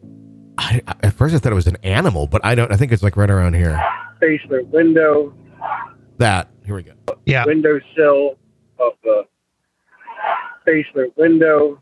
I, 0.57 0.81
at 1.03 1.13
first, 1.15 1.35
I 1.35 1.39
thought 1.39 1.51
it 1.51 1.57
was 1.57 1.67
an 1.67 1.79
animal, 1.83 2.27
but 2.29 2.45
I 2.45 2.55
don't. 2.55 2.73
I 2.73 2.77
think 2.77 2.93
it's 2.93 3.03
like 3.03 3.17
right 3.17 3.31
around 3.31 3.55
here. 3.55 3.81
Basement 4.21 4.69
window, 4.69 5.33
That 6.25 6.49
here 6.65 6.75
we 6.75 6.83
go. 6.83 6.95
yeah, 7.27 7.45
windowsill 7.45 8.39
of 8.79 8.95
the 9.03 9.27
basement 10.65 11.15
window. 11.19 11.79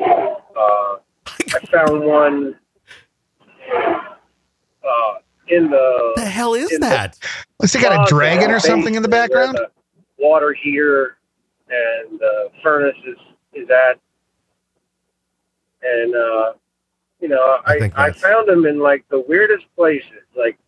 Uh, 0.00 0.96
I 1.38 1.60
found 1.70 2.04
one 2.04 2.56
uh, 3.72 5.14
in 5.46 5.70
the 5.70 6.12
The 6.16 6.24
hell 6.24 6.54
is 6.54 6.72
in 6.72 6.80
the- 6.80 6.88
that? 6.88 7.18
Looks 7.60 7.72
like 7.76 7.84
got 7.84 8.04
a 8.04 8.10
dragon 8.10 8.50
or 8.50 8.58
something 8.58 8.96
in 8.96 9.02
the 9.02 9.08
background. 9.08 9.56
the 9.58 9.68
water 10.18 10.52
here 10.52 11.18
and 11.68 12.18
the 12.18 12.50
furnace 12.64 12.96
is, 13.06 13.16
is 13.62 13.70
at. 13.70 14.00
And, 15.84 16.16
uh, 16.16 16.52
you 17.20 17.28
know, 17.28 17.58
I 17.64 17.90
I, 17.94 18.06
I, 18.06 18.10
found 18.10 18.48
them 18.48 18.66
in 18.66 18.80
like 18.80 19.04
the 19.08 19.20
weirdest 19.20 19.66
places. 19.76 20.24
Like, 20.36 20.58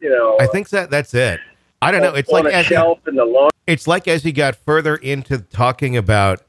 you 0.00 0.10
know, 0.10 0.36
I 0.40 0.48
think 0.48 0.70
that 0.70 0.90
that's 0.90 1.14
it. 1.14 1.38
I 1.84 1.90
don't 1.90 2.02
know. 2.02 2.14
It's 2.14 2.30
like 2.30 2.46
as 2.46 2.66
he, 2.66 2.74
shelf 2.74 3.06
in 3.06 3.16
the 3.16 3.24
laundry 3.24 3.50
it's 3.66 3.86
like 3.86 4.08
as 4.08 4.22
he 4.22 4.32
got 4.32 4.56
further 4.56 4.96
into 4.96 5.38
talking 5.38 5.96
about 5.96 6.42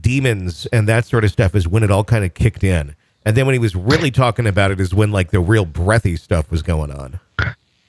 demons 0.00 0.66
and 0.66 0.88
that 0.88 1.04
sort 1.04 1.24
of 1.24 1.30
stuff 1.30 1.54
is 1.54 1.68
when 1.68 1.82
it 1.82 1.90
all 1.90 2.04
kind 2.04 2.24
of 2.24 2.34
kicked 2.34 2.64
in. 2.64 2.96
And 3.24 3.36
then 3.36 3.46
when 3.46 3.52
he 3.52 3.58
was 3.58 3.76
really 3.76 4.10
talking 4.10 4.46
about 4.46 4.70
it 4.70 4.80
is 4.80 4.92
when 4.92 5.12
like 5.12 5.30
the 5.30 5.40
real 5.40 5.64
breathy 5.64 6.16
stuff 6.16 6.50
was 6.50 6.62
going 6.62 6.90
on. 6.90 7.20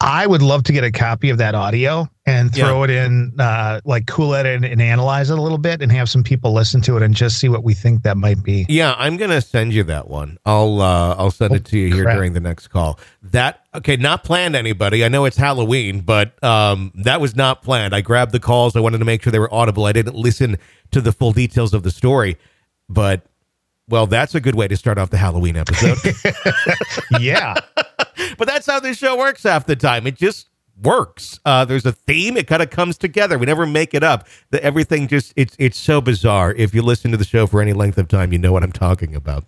I 0.03 0.27
would 0.27 0.41
love 0.41 0.63
to 0.63 0.74
get 0.74 0.83
a 0.83 0.91
copy 0.91 1.29
of 1.29 1.38
that 1.38 1.55
audio 1.55 2.10
and 2.25 2.55
Yeah. 2.55 2.65
throw 2.67 2.83
it 2.83 2.89
in, 2.89 3.33
uh, 3.39 3.79
like 3.86 4.05
Cool 4.05 4.36
Edit 4.36 4.57
and, 4.57 4.65
and 4.65 4.81
analyze 4.81 5.29
it 5.29 5.39
a 5.39 5.41
little 5.41 5.57
bit, 5.57 5.81
and 5.81 5.89
have 5.93 6.10
some 6.10 6.24
people 6.24 6.51
listen 6.53 6.81
to 6.81 6.98
it 6.98 7.03
and 7.03 7.15
just 7.15 7.39
see 7.39 7.48
what 7.48 7.63
we 7.63 7.74
think 7.74 8.03
that 8.03 8.17
might 8.17 8.43
be. 8.43 8.65
Yeah, 8.67 8.95
I'm 8.98 9.15
gonna 9.15 9.39
send 9.41 9.74
you 9.74 9.83
that 9.86 10.10
one. 10.10 10.38
I'll 10.45 10.81
uh, 10.81 11.15
I'll 11.17 11.31
send 11.31 11.55
it 11.55 11.63
to 11.65 11.77
you 11.77 11.93
here 11.93 12.03
crap. 12.03 12.17
during 12.17 12.33
the 12.33 12.41
next 12.41 12.67
call. 12.67 13.00
That 13.22 13.62
okay? 13.75 13.95
Not 13.95 14.25
planned, 14.25 14.55
anybody. 14.57 15.05
I 15.05 15.07
know 15.07 15.24
it's 15.24 15.38
Halloween, 15.38 16.01
but 16.01 16.41
um, 16.43 16.91
that 16.95 17.22
was 17.22 17.36
not 17.36 17.62
planned. 17.63 17.95
I 17.95 18.01
grabbed 18.01 18.33
the 18.33 18.39
calls. 18.41 18.75
I 18.75 18.81
wanted 18.81 18.98
to 18.98 19.05
make 19.05 19.24
sure 19.24 19.31
they 19.31 19.39
were 19.39 19.53
audible. 19.53 19.86
I 19.86 19.93
didn't 19.93 20.15
listen 20.15 20.57
to 20.91 21.00
the 21.00 21.13
full 21.13 21.31
details 21.31 21.74
of 21.74 21.83
the 21.83 21.91
story, 21.91 22.38
but 22.89 23.22
well, 23.89 24.05
that's 24.07 24.33
a 24.36 24.39
good 24.41 24.55
way 24.55 24.67
to 24.67 24.75
start 24.77 24.98
off 24.98 25.10
the 25.10 25.17
Halloween 25.17 25.57
episode. 25.57 25.98
yeah, 27.19 27.55
but 28.37 28.47
that's 28.47 28.65
how 28.65 28.79
this 28.79 28.97
show 28.97 29.17
works 29.17 29.43
half 29.43 29.65
the 29.65 29.75
time. 29.75 30.07
It 30.07 30.15
just 30.15 30.47
works. 30.81 31.39
Uh, 31.45 31.65
there's 31.65 31.85
a 31.85 31.91
theme. 31.91 32.37
It 32.37 32.47
kind 32.47 32.61
of 32.61 32.69
comes 32.69 32.97
together. 32.97 33.37
We 33.37 33.45
never 33.45 33.65
make 33.65 33.93
it 33.93 34.03
up. 34.03 34.27
The, 34.49 34.63
everything 34.63 35.07
just 35.07 35.33
it's 35.35 35.55
it's 35.59 35.77
so 35.77 36.01
bizarre. 36.01 36.53
If 36.53 36.73
you 36.73 36.81
listen 36.81 37.11
to 37.11 37.17
the 37.17 37.25
show 37.25 37.47
for 37.47 37.61
any 37.61 37.73
length 37.73 37.97
of 37.97 38.07
time, 38.07 38.33
you 38.33 38.39
know 38.39 38.51
what 38.51 38.63
I'm 38.63 38.71
talking 38.71 39.15
about. 39.15 39.45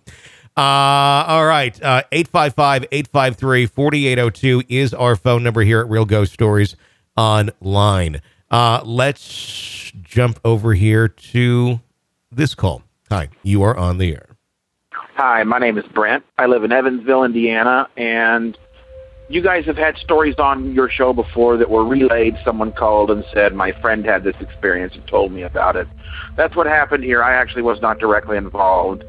Uh, 0.56 1.24
all 1.26 1.46
right. 1.46 1.80
Uh, 1.82 2.02
855-853-4802 2.12 4.64
is 4.68 4.94
our 4.94 5.16
phone 5.16 5.42
number 5.42 5.60
here 5.60 5.80
at 5.80 5.90
Real 5.90 6.06
Ghost 6.06 6.32
Stories 6.32 6.76
Online. 7.16 8.22
Uh, 8.50 8.80
let's 8.84 9.92
jump 10.02 10.40
over 10.44 10.72
here 10.72 11.08
to 11.08 11.80
this 12.32 12.54
call. 12.54 12.82
Hi, 13.10 13.28
you 13.42 13.62
are 13.62 13.76
on 13.76 13.98
the 13.98 14.12
air. 14.12 14.36
Hi, 14.92 15.42
my 15.44 15.58
name 15.58 15.78
is 15.78 15.84
Brent. 15.86 16.24
I 16.38 16.46
live 16.46 16.64
in 16.64 16.72
Evansville, 16.72 17.24
Indiana, 17.24 17.88
and 17.96 18.56
you 19.28 19.42
guys 19.42 19.64
have 19.66 19.76
had 19.76 19.96
stories 19.98 20.36
on 20.38 20.72
your 20.72 20.88
show 20.88 21.12
before 21.12 21.56
that 21.56 21.68
were 21.68 21.84
relayed. 21.84 22.36
Someone 22.44 22.72
called 22.72 23.10
and 23.10 23.24
said, 23.34 23.54
My 23.54 23.72
friend 23.80 24.04
had 24.04 24.22
this 24.22 24.36
experience 24.40 24.94
and 24.94 25.06
told 25.08 25.32
me 25.32 25.42
about 25.42 25.74
it. 25.74 25.88
That's 26.36 26.54
what 26.54 26.66
happened 26.66 27.02
here. 27.02 27.22
I 27.22 27.34
actually 27.34 27.62
was 27.62 27.80
not 27.80 27.98
directly 27.98 28.36
involved. 28.36 29.02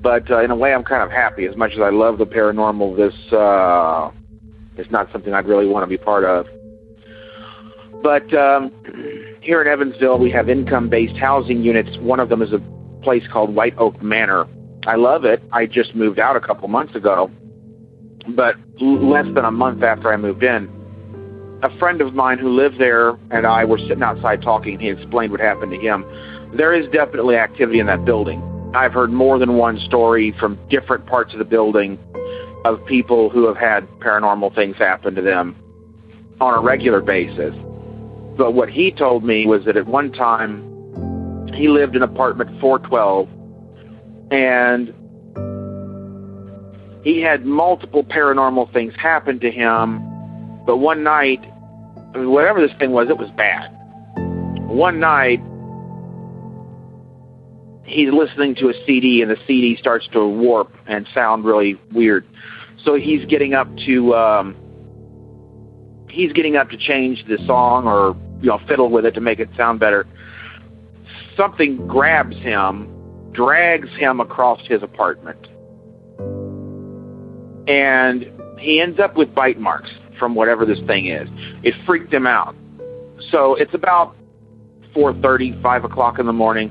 But 0.00 0.30
uh, 0.30 0.42
in 0.42 0.50
a 0.50 0.56
way, 0.56 0.72
I'm 0.72 0.84
kind 0.84 1.02
of 1.02 1.10
happy. 1.10 1.46
As 1.46 1.56
much 1.56 1.72
as 1.72 1.80
I 1.80 1.90
love 1.90 2.18
the 2.18 2.26
paranormal, 2.26 2.96
this 2.96 3.32
uh, 3.32 4.10
is 4.80 4.90
not 4.90 5.10
something 5.12 5.34
I'd 5.34 5.46
really 5.46 5.66
want 5.66 5.82
to 5.82 5.88
be 5.88 5.98
part 5.98 6.24
of. 6.24 6.46
But 8.02 8.32
um, 8.34 8.70
here 9.40 9.60
in 9.60 9.68
Evansville, 9.68 10.18
we 10.18 10.30
have 10.30 10.48
income 10.48 10.88
based 10.88 11.16
housing 11.16 11.62
units. 11.62 11.98
One 11.98 12.20
of 12.20 12.28
them 12.28 12.40
is 12.40 12.52
a 12.52 12.62
place 13.02 13.24
called 13.30 13.54
White 13.54 13.74
Oak 13.78 14.00
Manor. 14.02 14.46
I 14.86 14.96
love 14.96 15.24
it. 15.24 15.42
I 15.52 15.66
just 15.66 15.94
moved 15.94 16.18
out 16.18 16.36
a 16.36 16.40
couple 16.40 16.68
months 16.68 16.94
ago. 16.94 17.30
But 18.28 18.56
less 18.80 19.26
than 19.26 19.44
a 19.44 19.50
month 19.50 19.82
after 19.82 20.12
I 20.12 20.16
moved 20.16 20.42
in, 20.42 20.68
a 21.62 21.78
friend 21.78 22.00
of 22.00 22.14
mine 22.14 22.38
who 22.38 22.50
lived 22.50 22.78
there 22.78 23.10
and 23.30 23.46
I 23.46 23.64
were 23.64 23.78
sitting 23.78 24.02
outside 24.02 24.42
talking. 24.42 24.78
He 24.78 24.88
explained 24.88 25.32
what 25.32 25.40
happened 25.40 25.72
to 25.72 25.78
him. 25.78 26.04
There 26.56 26.74
is 26.74 26.86
definitely 26.90 27.36
activity 27.36 27.80
in 27.80 27.86
that 27.86 28.04
building. 28.04 28.42
I've 28.74 28.92
heard 28.92 29.10
more 29.10 29.38
than 29.38 29.54
one 29.54 29.78
story 29.80 30.34
from 30.38 30.58
different 30.68 31.06
parts 31.06 31.32
of 31.32 31.38
the 31.38 31.44
building 31.44 31.98
of 32.64 32.84
people 32.86 33.30
who 33.30 33.46
have 33.46 33.56
had 33.56 33.88
paranormal 34.00 34.54
things 34.54 34.76
happen 34.76 35.14
to 35.14 35.22
them 35.22 35.56
on 36.40 36.54
a 36.54 36.60
regular 36.60 37.00
basis. 37.00 37.54
But 38.36 38.52
what 38.52 38.68
he 38.68 38.90
told 38.90 39.24
me 39.24 39.46
was 39.46 39.64
that 39.64 39.76
at 39.76 39.86
one 39.86 40.12
time 40.12 40.62
he 41.54 41.68
lived 41.68 41.96
in 41.96 42.02
apartment 42.02 42.60
412 42.60 43.28
and 44.30 44.92
he 47.06 47.20
had 47.20 47.46
multiple 47.46 48.02
paranormal 48.02 48.72
things 48.72 48.92
happen 49.00 49.38
to 49.38 49.48
him. 49.48 50.00
But 50.66 50.78
one 50.78 51.04
night, 51.04 51.38
I 52.12 52.18
mean, 52.18 52.32
whatever 52.32 52.60
this 52.60 52.76
thing 52.80 52.90
was, 52.90 53.08
it 53.08 53.16
was 53.16 53.30
bad. 53.36 53.70
One 54.66 54.98
night, 54.98 55.40
he's 57.84 58.12
listening 58.12 58.56
to 58.56 58.70
a 58.70 58.72
CD 58.84 59.22
and 59.22 59.30
the 59.30 59.36
CD 59.46 59.76
starts 59.76 60.08
to 60.14 60.26
warp 60.26 60.74
and 60.88 61.06
sound 61.14 61.44
really 61.44 61.78
weird. 61.92 62.26
So 62.84 62.96
he's 62.96 63.24
getting 63.26 63.54
up 63.54 63.68
to 63.86 64.12
um, 64.16 64.56
he's 66.10 66.32
getting 66.32 66.56
up 66.56 66.70
to 66.70 66.76
change 66.76 67.24
the 67.28 67.38
song 67.46 67.86
or 67.86 68.16
you 68.40 68.48
know 68.48 68.58
fiddle 68.66 68.90
with 68.90 69.06
it 69.06 69.14
to 69.14 69.20
make 69.20 69.38
it 69.38 69.48
sound 69.56 69.78
better. 69.78 70.08
Something 71.36 71.86
grabs 71.86 72.36
him, 72.38 72.90
drags 73.30 73.90
him 73.90 74.18
across 74.18 74.60
his 74.66 74.82
apartment, 74.82 75.46
and 77.66 78.30
he 78.58 78.80
ends 78.80 78.98
up 78.98 79.16
with 79.16 79.34
bite 79.34 79.58
marks 79.58 79.90
from 80.18 80.34
whatever 80.34 80.64
this 80.64 80.80
thing 80.86 81.06
is. 81.06 81.28
It 81.62 81.74
freaked 81.84 82.12
him 82.12 82.26
out. 82.26 82.54
So 83.30 83.54
it's 83.54 83.74
about 83.74 84.16
4:30, 84.94 85.60
5 85.62 85.84
o'clock 85.84 86.18
in 86.18 86.26
the 86.26 86.32
morning. 86.32 86.70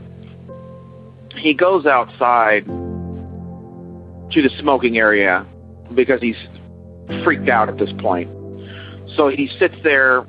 He 1.35 1.53
goes 1.53 1.85
outside 1.85 2.65
to 2.65 4.41
the 4.41 4.49
smoking 4.59 4.97
area 4.97 5.45
because 5.93 6.21
he's 6.21 6.37
freaked 7.23 7.49
out 7.49 7.69
at 7.69 7.77
this 7.77 7.91
point. 7.99 8.29
So 9.15 9.27
he 9.29 9.47
sits 9.59 9.75
there, 9.83 10.25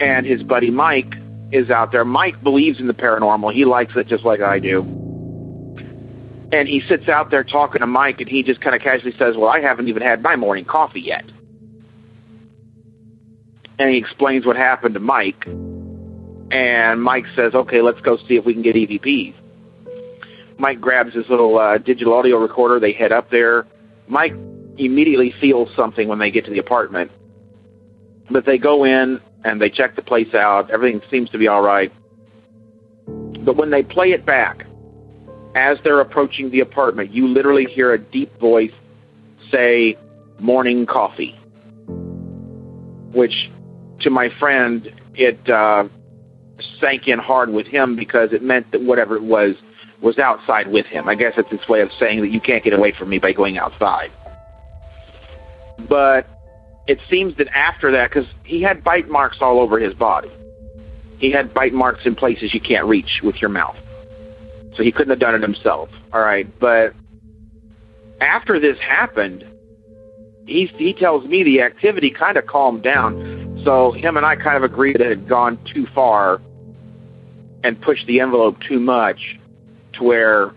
and 0.00 0.24
his 0.24 0.42
buddy 0.42 0.70
Mike 0.70 1.14
is 1.52 1.70
out 1.70 1.92
there. 1.92 2.04
Mike 2.04 2.42
believes 2.42 2.80
in 2.80 2.86
the 2.86 2.94
paranormal. 2.94 3.52
He 3.52 3.64
likes 3.64 3.92
it 3.96 4.06
just 4.06 4.24
like 4.24 4.40
I 4.40 4.58
do. 4.58 4.84
And 6.52 6.66
he 6.66 6.82
sits 6.88 7.08
out 7.08 7.30
there 7.30 7.44
talking 7.44 7.80
to 7.80 7.86
Mike, 7.86 8.20
and 8.20 8.28
he 8.28 8.42
just 8.42 8.60
kind 8.60 8.74
of 8.74 8.82
casually 8.82 9.14
says, 9.18 9.36
Well, 9.36 9.48
I 9.48 9.60
haven't 9.60 9.88
even 9.88 10.02
had 10.02 10.22
my 10.22 10.36
morning 10.36 10.64
coffee 10.64 11.00
yet. 11.00 11.24
And 13.78 13.90
he 13.90 13.96
explains 13.96 14.44
what 14.44 14.56
happened 14.56 14.94
to 14.94 15.00
Mike. 15.00 15.46
And 15.46 17.02
Mike 17.02 17.26
says, 17.36 17.54
Okay, 17.54 17.82
let's 17.82 18.00
go 18.00 18.16
see 18.28 18.34
if 18.34 18.44
we 18.44 18.52
can 18.52 18.62
get 18.62 18.74
EVPs. 18.74 19.34
Mike 20.58 20.80
grabs 20.80 21.14
his 21.14 21.28
little 21.28 21.56
uh, 21.58 21.78
digital 21.78 22.14
audio 22.14 22.36
recorder. 22.36 22.80
They 22.80 22.92
head 22.92 23.12
up 23.12 23.30
there. 23.30 23.66
Mike 24.08 24.34
immediately 24.76 25.32
feels 25.40 25.68
something 25.76 26.08
when 26.08 26.18
they 26.18 26.30
get 26.30 26.44
to 26.46 26.50
the 26.50 26.58
apartment. 26.58 27.10
But 28.30 28.44
they 28.44 28.58
go 28.58 28.84
in 28.84 29.20
and 29.44 29.60
they 29.60 29.70
check 29.70 29.96
the 29.96 30.02
place 30.02 30.34
out. 30.34 30.70
Everything 30.70 31.00
seems 31.10 31.30
to 31.30 31.38
be 31.38 31.48
all 31.48 31.62
right. 31.62 31.92
But 33.06 33.56
when 33.56 33.70
they 33.70 33.82
play 33.82 34.12
it 34.12 34.26
back, 34.26 34.66
as 35.54 35.78
they're 35.82 36.00
approaching 36.00 36.50
the 36.50 36.60
apartment, 36.60 37.12
you 37.12 37.26
literally 37.26 37.64
hear 37.64 37.92
a 37.92 37.98
deep 37.98 38.38
voice 38.38 38.72
say, 39.50 39.96
morning 40.38 40.86
coffee. 40.86 41.38
Which, 43.12 43.50
to 44.00 44.10
my 44.10 44.28
friend, 44.38 44.92
it 45.14 45.48
uh, 45.50 45.88
sank 46.80 47.08
in 47.08 47.18
hard 47.18 47.50
with 47.50 47.66
him 47.66 47.96
because 47.96 48.32
it 48.32 48.42
meant 48.42 48.70
that 48.72 48.82
whatever 48.82 49.16
it 49.16 49.22
was 49.22 49.56
was 50.00 50.18
outside 50.18 50.68
with 50.68 50.86
him. 50.86 51.08
I 51.08 51.14
guess 51.14 51.34
it's 51.36 51.52
its 51.52 51.68
way 51.68 51.80
of 51.80 51.90
saying 51.98 52.20
that 52.22 52.30
you 52.30 52.40
can't 52.40 52.64
get 52.64 52.72
away 52.72 52.92
from 52.96 53.10
me 53.10 53.18
by 53.18 53.32
going 53.32 53.58
outside. 53.58 54.10
But 55.88 56.26
it 56.86 56.98
seems 57.10 57.36
that 57.36 57.48
after 57.48 57.90
that, 57.92 58.10
because 58.10 58.28
he 58.44 58.62
had 58.62 58.82
bite 58.82 59.08
marks 59.08 59.38
all 59.40 59.60
over 59.60 59.78
his 59.78 59.94
body, 59.94 60.30
he 61.18 61.30
had 61.30 61.52
bite 61.52 61.74
marks 61.74 62.06
in 62.06 62.14
places 62.14 62.54
you 62.54 62.60
can't 62.60 62.86
reach 62.86 63.20
with 63.22 63.36
your 63.36 63.50
mouth. 63.50 63.76
So 64.76 64.82
he 64.82 64.92
couldn't 64.92 65.10
have 65.10 65.18
done 65.18 65.34
it 65.34 65.42
himself. 65.42 65.88
All 66.12 66.20
right, 66.20 66.46
but 66.60 66.94
after 68.20 68.60
this 68.60 68.78
happened, 68.78 69.44
he 70.46 70.66
he 70.76 70.92
tells 70.92 71.24
me 71.26 71.42
the 71.42 71.62
activity 71.62 72.10
kind 72.10 72.36
of 72.36 72.46
calmed 72.46 72.82
down. 72.82 73.62
So 73.64 73.92
him 73.92 74.16
and 74.16 74.24
I 74.24 74.36
kind 74.36 74.56
of 74.56 74.62
agreed 74.62 74.94
that 74.94 75.02
it 75.02 75.18
had 75.18 75.28
gone 75.28 75.58
too 75.72 75.86
far 75.94 76.40
and 77.62 77.80
pushed 77.80 78.06
the 78.06 78.20
envelope 78.20 78.56
too 78.66 78.80
much 78.80 79.38
to 79.94 80.04
where 80.04 80.52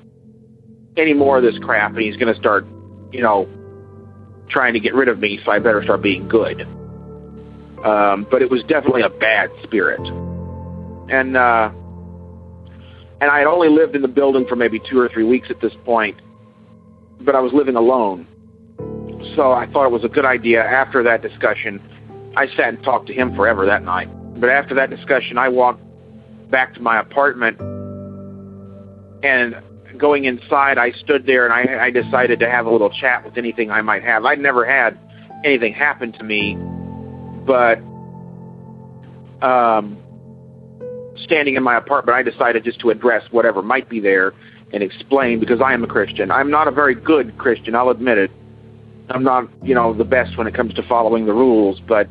any 0.95 1.13
more 1.13 1.37
of 1.37 1.43
this 1.43 1.57
crap 1.59 1.91
and 1.91 2.01
he's 2.01 2.15
going 2.17 2.33
to 2.33 2.39
start, 2.39 2.65
you 3.11 3.21
know, 3.21 3.47
trying 4.49 4.73
to 4.73 4.79
get 4.79 4.93
rid 4.93 5.09
of 5.09 5.19
me, 5.19 5.39
so 5.43 5.51
I 5.51 5.59
better 5.59 5.83
start 5.83 6.01
being 6.01 6.27
good. 6.27 6.61
Um, 7.83 8.25
but 8.29 8.41
it 8.41 8.49
was 8.49 8.61
definitely 8.63 9.01
a 9.01 9.09
bad 9.09 9.49
spirit. 9.63 9.99
And 11.09 11.35
uh, 11.35 11.71
and 13.21 13.31
I 13.31 13.39
had 13.39 13.47
only 13.47 13.69
lived 13.69 13.95
in 13.95 14.01
the 14.01 14.07
building 14.07 14.45
for 14.47 14.55
maybe 14.55 14.79
two 14.89 14.99
or 14.99 15.09
three 15.09 15.23
weeks 15.23 15.47
at 15.49 15.61
this 15.61 15.73
point, 15.85 16.21
but 17.21 17.35
I 17.35 17.39
was 17.39 17.53
living 17.53 17.75
alone. 17.75 18.27
So 19.35 19.51
I 19.51 19.67
thought 19.71 19.85
it 19.85 19.91
was 19.91 20.03
a 20.03 20.09
good 20.09 20.25
idea 20.25 20.63
after 20.63 21.03
that 21.03 21.21
discussion. 21.21 21.81
I 22.35 22.47
sat 22.47 22.69
and 22.69 22.83
talked 22.83 23.07
to 23.07 23.13
him 23.13 23.35
forever 23.35 23.65
that 23.65 23.83
night. 23.83 24.09
But 24.39 24.49
after 24.49 24.75
that 24.75 24.89
discussion, 24.89 25.37
I 25.37 25.49
walked 25.49 25.81
back 26.49 26.73
to 26.73 26.81
my 26.81 26.99
apartment 26.99 27.59
and 29.23 29.55
going 29.97 30.25
inside, 30.25 30.77
I 30.77 30.91
stood 30.91 31.25
there 31.25 31.45
and 31.45 31.53
I, 31.53 31.85
I 31.85 31.91
decided 31.91 32.39
to 32.39 32.49
have 32.49 32.65
a 32.65 32.71
little 32.71 32.89
chat 32.89 33.23
with 33.23 33.37
anything 33.37 33.71
I 33.71 33.81
might 33.81 34.03
have. 34.03 34.25
I'd 34.25 34.39
never 34.39 34.65
had 34.65 34.99
anything 35.45 35.73
happen 35.73 36.11
to 36.13 36.23
me, 36.23 36.55
but 37.45 37.77
um, 39.45 39.97
standing 41.17 41.55
in 41.55 41.63
my 41.63 41.77
apartment, 41.77 42.15
I 42.15 42.23
decided 42.23 42.63
just 42.63 42.79
to 42.81 42.89
address 42.89 43.23
whatever 43.31 43.61
might 43.61 43.89
be 43.89 43.99
there 43.99 44.33
and 44.73 44.81
explain 44.81 45.39
because 45.39 45.61
I 45.61 45.73
am 45.73 45.83
a 45.83 45.87
Christian. 45.87 46.31
I'm 46.31 46.49
not 46.49 46.67
a 46.67 46.71
very 46.71 46.95
good 46.95 47.37
Christian, 47.37 47.75
I'll 47.75 47.89
admit 47.89 48.17
it. 48.17 48.31
I'm 49.09 49.23
not, 49.23 49.49
you 49.61 49.75
know, 49.75 49.93
the 49.93 50.05
best 50.05 50.37
when 50.37 50.47
it 50.47 50.55
comes 50.55 50.73
to 50.75 50.83
following 50.83 51.25
the 51.25 51.33
rules, 51.33 51.79
but 51.87 52.07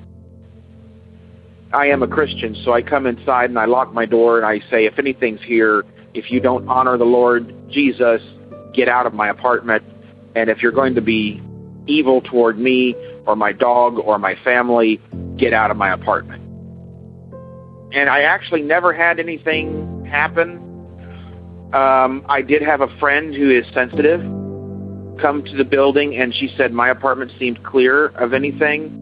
I 1.72 1.86
am 1.86 2.02
a 2.02 2.06
Christian, 2.06 2.54
so 2.64 2.72
I 2.74 2.82
come 2.82 3.06
inside 3.06 3.48
and 3.48 3.58
I 3.58 3.64
lock 3.64 3.94
my 3.94 4.04
door 4.04 4.36
and 4.36 4.46
I 4.46 4.60
say, 4.70 4.84
if 4.84 4.98
anything's 4.98 5.40
here, 5.42 5.84
if 6.12 6.30
you 6.30 6.38
don't 6.38 6.68
honor 6.68 6.98
the 6.98 7.04
Lord 7.04 7.54
Jesus, 7.70 8.20
get 8.74 8.88
out 8.88 9.06
of 9.06 9.14
my 9.14 9.28
apartment. 9.28 9.82
And 10.36 10.50
if 10.50 10.62
you're 10.62 10.72
going 10.72 10.94
to 10.94 11.00
be 11.00 11.42
evil 11.86 12.20
toward 12.20 12.58
me 12.58 12.94
or 13.26 13.36
my 13.36 13.52
dog 13.52 13.98
or 13.98 14.18
my 14.18 14.36
family, 14.44 15.00
get 15.38 15.54
out 15.54 15.70
of 15.70 15.78
my 15.78 15.92
apartment. 15.92 16.41
And 17.92 18.08
I 18.08 18.22
actually 18.22 18.62
never 18.62 18.92
had 18.92 19.20
anything 19.20 20.04
happen. 20.04 20.58
Um, 21.72 22.24
I 22.28 22.42
did 22.42 22.62
have 22.62 22.80
a 22.80 22.88
friend 22.98 23.34
who 23.34 23.50
is 23.50 23.66
sensitive 23.72 24.20
come 25.20 25.44
to 25.44 25.56
the 25.56 25.64
building, 25.64 26.16
and 26.16 26.34
she 26.34 26.52
said 26.56 26.72
my 26.72 26.88
apartment 26.88 27.32
seemed 27.38 27.62
clear 27.64 28.08
of 28.08 28.32
anything. 28.32 28.98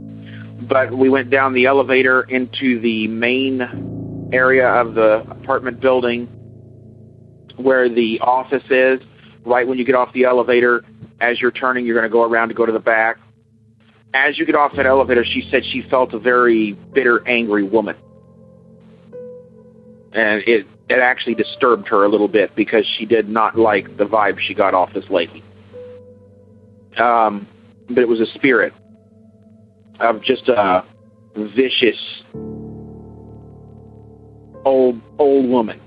But 0.68 0.92
we 0.92 1.08
went 1.08 1.30
down 1.30 1.54
the 1.54 1.66
elevator 1.66 2.22
into 2.22 2.80
the 2.80 3.08
main 3.08 4.30
area 4.32 4.68
of 4.68 4.94
the 4.94 5.24
apartment 5.30 5.80
building 5.80 6.26
where 7.56 7.88
the 7.88 8.20
office 8.20 8.64
is. 8.70 9.00
Right 9.44 9.66
when 9.66 9.78
you 9.78 9.84
get 9.84 9.94
off 9.94 10.12
the 10.12 10.24
elevator, 10.24 10.84
as 11.20 11.40
you're 11.40 11.50
turning, 11.50 11.86
you're 11.86 11.96
going 11.96 12.08
to 12.08 12.12
go 12.12 12.22
around 12.22 12.48
to 12.48 12.54
go 12.54 12.66
to 12.66 12.72
the 12.72 12.78
back. 12.78 13.16
As 14.12 14.38
you 14.38 14.44
get 14.44 14.54
off 14.54 14.72
that 14.76 14.86
elevator, 14.86 15.24
she 15.24 15.48
said 15.50 15.62
she 15.64 15.82
felt 15.88 16.12
a 16.12 16.18
very 16.18 16.72
bitter, 16.92 17.26
angry 17.26 17.62
woman. 17.62 17.96
And 20.12 20.42
it, 20.46 20.66
it 20.88 20.98
actually 20.98 21.34
disturbed 21.34 21.88
her 21.88 22.04
a 22.04 22.08
little 22.08 22.28
bit 22.28 22.54
because 22.56 22.84
she 22.98 23.06
did 23.06 23.28
not 23.28 23.56
like 23.56 23.96
the 23.96 24.04
vibe 24.04 24.38
she 24.40 24.54
got 24.54 24.74
off 24.74 24.92
this 24.92 25.08
lady. 25.08 25.44
Um, 26.96 27.46
but 27.88 27.98
it 27.98 28.08
was 28.08 28.20
a 28.20 28.26
spirit 28.34 28.72
of 30.00 30.22
just 30.22 30.48
a 30.48 30.84
vicious 31.36 31.98
old 34.64 35.00
old 35.18 35.48
woman 35.48 35.80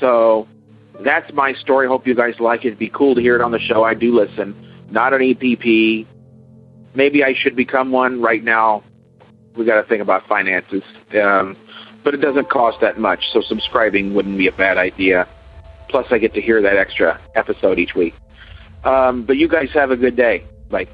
so 0.00 0.48
that's 1.04 1.30
my 1.32 1.52
story. 1.52 1.86
Hope 1.86 2.06
you 2.06 2.14
guys 2.14 2.34
like 2.40 2.64
it. 2.64 2.68
It'd 2.68 2.78
be 2.78 2.88
cool 2.88 3.14
to 3.14 3.20
hear 3.20 3.36
it 3.36 3.42
on 3.42 3.52
the 3.52 3.58
show. 3.58 3.84
I 3.84 3.94
do 3.94 4.18
listen. 4.18 4.56
Not 4.90 5.12
an 5.12 5.20
EPP. 5.20 6.06
Maybe 6.94 7.22
I 7.22 7.34
should 7.34 7.54
become 7.54 7.92
one 7.92 8.20
right 8.20 8.42
now. 8.42 8.82
We 9.56 9.64
got 9.64 9.80
to 9.80 9.86
think 9.86 10.02
about 10.02 10.26
finances. 10.26 10.82
Um, 11.22 11.56
but 12.04 12.14
it 12.14 12.18
doesn't 12.18 12.48
cost 12.48 12.80
that 12.80 12.98
much, 12.98 13.30
so 13.32 13.40
subscribing 13.40 14.14
wouldn't 14.14 14.38
be 14.38 14.46
a 14.46 14.52
bad 14.52 14.78
idea. 14.78 15.28
Plus, 15.88 16.06
I 16.10 16.18
get 16.18 16.34
to 16.34 16.40
hear 16.40 16.62
that 16.62 16.76
extra 16.76 17.20
episode 17.34 17.78
each 17.78 17.94
week. 17.94 18.14
Um, 18.84 19.24
but 19.24 19.36
you 19.36 19.48
guys 19.48 19.70
have 19.72 19.90
a 19.90 19.96
good 19.96 20.16
day. 20.16 20.44
Bye. 20.70 20.86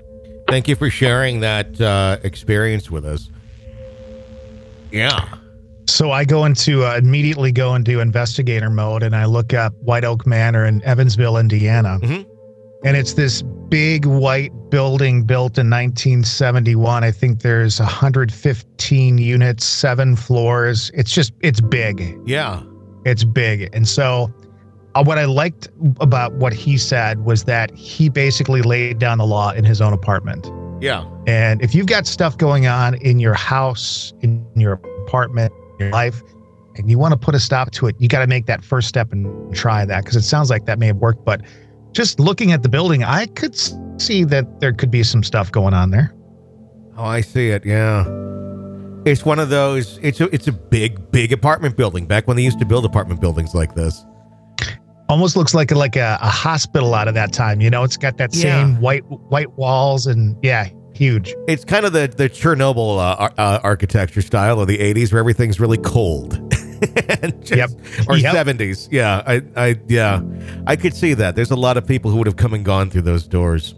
Thank 0.49 0.69
you 0.69 0.77
for 0.77 0.91
sharing 0.91 1.41
that 1.41 1.81
uh, 1.81 2.19
experience 2.23 2.91
with 2.91 3.05
us. 3.05 3.31
Yeah. 4.91 5.35
So 5.89 6.11
I 6.11 6.25
go 6.25 6.45
into 6.45 6.85
uh, 6.85 6.97
immediately 6.97 7.53
go 7.53 7.75
into 7.75 8.01
investigator 8.01 8.71
mode 8.71 9.03
and 9.03 9.15
I 9.15 9.25
look 9.27 9.55
up 9.55 9.73
White 9.83 10.05
Oak 10.05 10.27
Manor 10.27 10.65
in 10.65 10.83
Evansville, 10.83 11.37
Indiana. 11.37 11.99
Mhm. 12.03 12.27
And 12.87 12.97
it's 12.97 13.15
this 13.15 13.43
big 13.69 14.07
white 14.07 14.53
building 14.71 15.25
built 15.25 15.59
in 15.59 15.69
1971. 15.69 17.03
I 17.03 17.11
think 17.11 17.43
there's 17.43 17.81
115 17.81 19.19
units, 19.19 19.65
seven 19.65 20.15
floors. 20.15 20.93
It's 20.95 21.11
just 21.11 21.33
it's 21.41 21.61
big. 21.61 22.17
Yeah. 22.25 22.63
It's 23.05 23.25
big, 23.25 23.69
and 23.73 23.87
so 23.87 24.33
uh, 24.95 25.03
what 25.03 25.19
I 25.19 25.25
liked 25.25 25.69
about 26.01 26.33
what 26.35 26.53
he 26.53 26.79
said 26.79 27.25
was 27.25 27.45
that 27.45 27.75
he 27.75 28.09
basically 28.09 28.63
laid 28.63 28.99
down 28.99 29.19
the 29.19 29.27
law 29.27 29.51
in 29.51 29.65
his 29.65 29.81
own 29.81 29.93
apartment. 29.93 30.51
Yeah. 30.81 31.09
And 31.27 31.63
if 31.63 31.75
you've 31.75 31.87
got 31.87 32.07
stuff 32.07 32.39
going 32.39 32.67
on 32.67 32.95
in 32.95 33.19
your 33.19 33.35
house, 33.35 34.13
in 34.23 34.47
your 34.57 34.81
apartment, 35.05 35.53
in 35.79 35.87
your 35.87 35.91
life, 35.91 36.23
and 36.77 36.91
you 36.91 36.99
want 36.99 37.13
to 37.13 37.19
put 37.19 37.35
a 37.35 37.41
stop 37.41 37.71
to 37.73 37.87
it, 37.87 37.97
you 37.99 38.09
got 38.09 38.21
to 38.21 38.27
make 38.27 38.47
that 38.47 38.65
first 38.65 38.89
step 38.89 39.13
and 39.13 39.55
try 39.55 39.85
that 39.85 40.05
because 40.05 40.17
it 40.17 40.23
sounds 40.23 40.51
like 40.51 40.67
that 40.67 40.79
may 40.79 40.87
have 40.87 40.97
worked. 40.97 41.25
But 41.25 41.43
just 41.93 42.21
looking 42.21 42.53
at 42.53 42.63
the 42.63 42.69
building, 42.69 43.03
I 43.05 43.27
could 43.27 43.57
see 44.01 44.25
that 44.25 44.61
there 44.61 44.73
could 44.73 44.91
be 44.91 45.03
some 45.03 45.23
stuff 45.23 45.51
going 45.51 45.75
on 45.75 45.91
there. 45.91 46.13
Oh, 46.97 47.05
I 47.05 47.21
see 47.21 47.49
it. 47.51 47.65
Yeah. 47.65 48.05
It's 49.05 49.25
one 49.25 49.39
of 49.39 49.49
those. 49.51 49.99
It's 50.03 50.21
a 50.21 50.25
it's 50.35 50.49
a 50.49 50.53
big 50.53 51.11
big 51.13 51.33
apartment 51.33 51.77
building. 51.77 52.07
Back 52.07 52.27
when 52.27 52.37
they 52.37 52.43
used 52.43 52.59
to 52.59 52.65
build 52.67 52.85
apartment 52.85 53.21
buildings 53.21 53.55
like 53.55 53.75
this. 53.75 54.05
Almost 55.09 55.37
looks 55.37 55.55
like 55.55 55.71
like 55.71 55.95
a, 55.95 56.19
a 56.21 56.29
hospital 56.29 56.93
out 56.95 57.07
of 57.07 57.15
that 57.15 57.33
time. 57.33 57.61
You 57.61 57.71
know, 57.71 57.85
it's 57.85 57.97
got 57.97 58.17
that 58.19 58.35
Yeah. 58.35 58.43
same 58.65 58.81
white 58.81 59.03
white 59.09 59.53
walls 59.57 60.07
and 60.09 60.37
yeah, 60.43 60.69
huge. 60.95 61.35
It's 61.47 61.65
kind 61.65 61.87
of 61.87 61.93
the 61.93 62.09
the 62.09 62.29
Chernobyl 62.29 62.99
uh, 62.99 63.15
ar- 63.17 63.35
uh, 63.39 63.61
architecture 63.63 64.23
style 64.23 64.61
of 64.61 64.67
the 64.67 64.79
'80s, 64.79 65.13
where 65.13 65.21
everything's 65.21 65.61
really 65.61 65.79
cold. 65.79 66.53
Just- 67.43 67.53
Yep. 67.57 67.71
Or 68.09 68.17
Yep. 68.17 68.35
'70s. 68.35 68.89
Yeah. 68.91 69.23
I 69.27 69.43
I 69.57 69.77
yeah. 69.89 70.21
I 70.67 70.77
could 70.77 70.95
see 70.95 71.15
that. 71.15 71.37
There's 71.37 71.51
a 71.51 71.57
lot 71.57 71.77
of 71.77 71.87
people 71.87 72.11
who 72.11 72.19
would 72.19 72.27
have 72.27 72.37
come 72.37 72.55
and 72.55 72.65
gone 72.65 72.91
through 72.91 73.03
those 73.03 73.27
doors. 73.27 73.75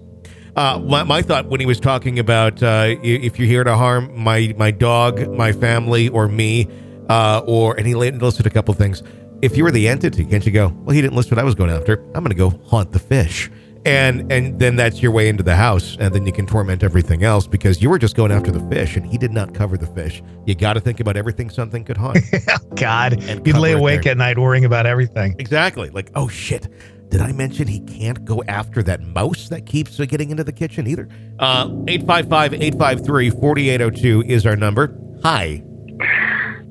Uh, 0.57 0.79
my, 0.81 1.05
my 1.05 1.23
thought 1.23 1.47
when 1.47 1.61
he 1.61 1.67
was 1.67 1.79
talking 1.79 2.19
about 2.19 2.61
uh, 2.63 2.97
if 3.03 3.39
you're 3.39 3.47
here 3.47 3.63
to 3.65 3.77
harm 3.77 4.11
my 4.19 4.53
my 4.59 4.71
dog, 4.73 5.33
my 5.37 5.53
family, 5.53 6.09
or 6.09 6.27
me, 6.27 6.67
uh, 7.09 7.41
or 7.47 7.77
and 7.77 7.87
he 7.87 7.95
listed 7.95 8.45
a 8.47 8.51
couple 8.51 8.75
things. 8.75 9.03
If 9.41 9.57
you 9.57 9.63
were 9.63 9.71
the 9.71 9.87
entity, 9.87 10.25
can't 10.25 10.45
you 10.45 10.51
go? 10.51 10.69
Well, 10.83 10.95
he 10.97 11.01
didn't 11.01 11.15
list 11.17 11.31
what 11.31 11.39
I 11.39 11.45
was 11.45 11.55
going 11.55 11.71
after. 11.71 12.03
I'm 12.15 12.25
going 12.25 12.31
to 12.31 12.35
go 12.35 12.51
haunt 12.67 12.91
the 12.91 12.99
fish, 12.99 13.49
and 13.85 14.31
and 14.33 14.59
then 14.59 14.77
that's 14.77 15.03
your 15.03 15.12
way 15.12 15.29
into 15.29 15.43
the 15.43 15.57
house, 15.57 15.97
and 16.01 16.14
then 16.14 16.25
you 16.27 16.33
can 16.33 16.47
torment 16.47 16.83
everything 16.83 17.23
else 17.25 17.47
because 17.47 17.83
you 17.83 17.91
were 17.91 17.99
just 17.99 18.17
going 18.17 18.33
after 18.33 18.51
the 18.51 18.61
fish, 18.69 18.97
and 18.97 19.07
he 19.07 19.19
did 19.19 19.33
not 19.33 19.55
cover 19.55 19.77
the 19.77 19.87
fish. 19.88 20.23
You 20.47 20.55
got 20.55 20.75
to 20.75 20.81
think 20.81 21.01
about 21.01 21.17
everything 21.17 21.51
something 21.51 21.85
could 21.85 21.97
haunt. 21.97 22.19
God, 22.77 23.23
And 23.23 23.47
you'd 23.47 23.57
lay 23.57 23.73
awake 23.73 24.03
there. 24.03 24.12
at 24.12 24.19
night 24.19 24.38
worrying 24.38 24.64
about 24.64 24.87
everything. 24.87 25.35
Exactly. 25.38 25.91
Like, 25.91 26.11
oh 26.14 26.29
shit. 26.29 26.69
Did 27.11 27.23
I 27.23 27.33
mention 27.33 27.67
he 27.67 27.81
can't 27.81 28.23
go 28.27 28.43
after 28.49 28.83
that 28.83 29.01
mouse 29.01 29.49
that 29.49 29.64
keeps 29.64 29.99
uh, 29.99 30.05
getting 30.05 30.29
into 30.31 30.45
the 30.45 30.53
kitchen 30.53 30.87
either? 30.87 31.09
Uh 31.38 31.69
855-853-4802 31.69 34.29
is 34.29 34.45
our 34.47 34.57
number. 34.57 34.95
Hi. 35.23 35.62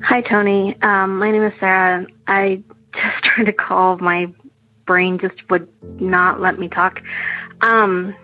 Hi, 0.03 0.21
Tony. 0.21 0.79
Um, 0.83 1.17
my 1.17 1.31
name 1.31 1.41
is 1.43 1.53
Sarah. 1.59 2.05
I 2.27 2.61
just 2.93 3.23
tried 3.35 3.45
to 3.45 3.53
call. 3.53 3.97
My 3.97 4.31
brain 4.87 5.19
just 5.19 5.35
would 5.49 5.67
not 6.01 6.41
let 6.41 6.57
me 6.57 6.67
talk. 6.69 6.99
Um, 7.61 8.15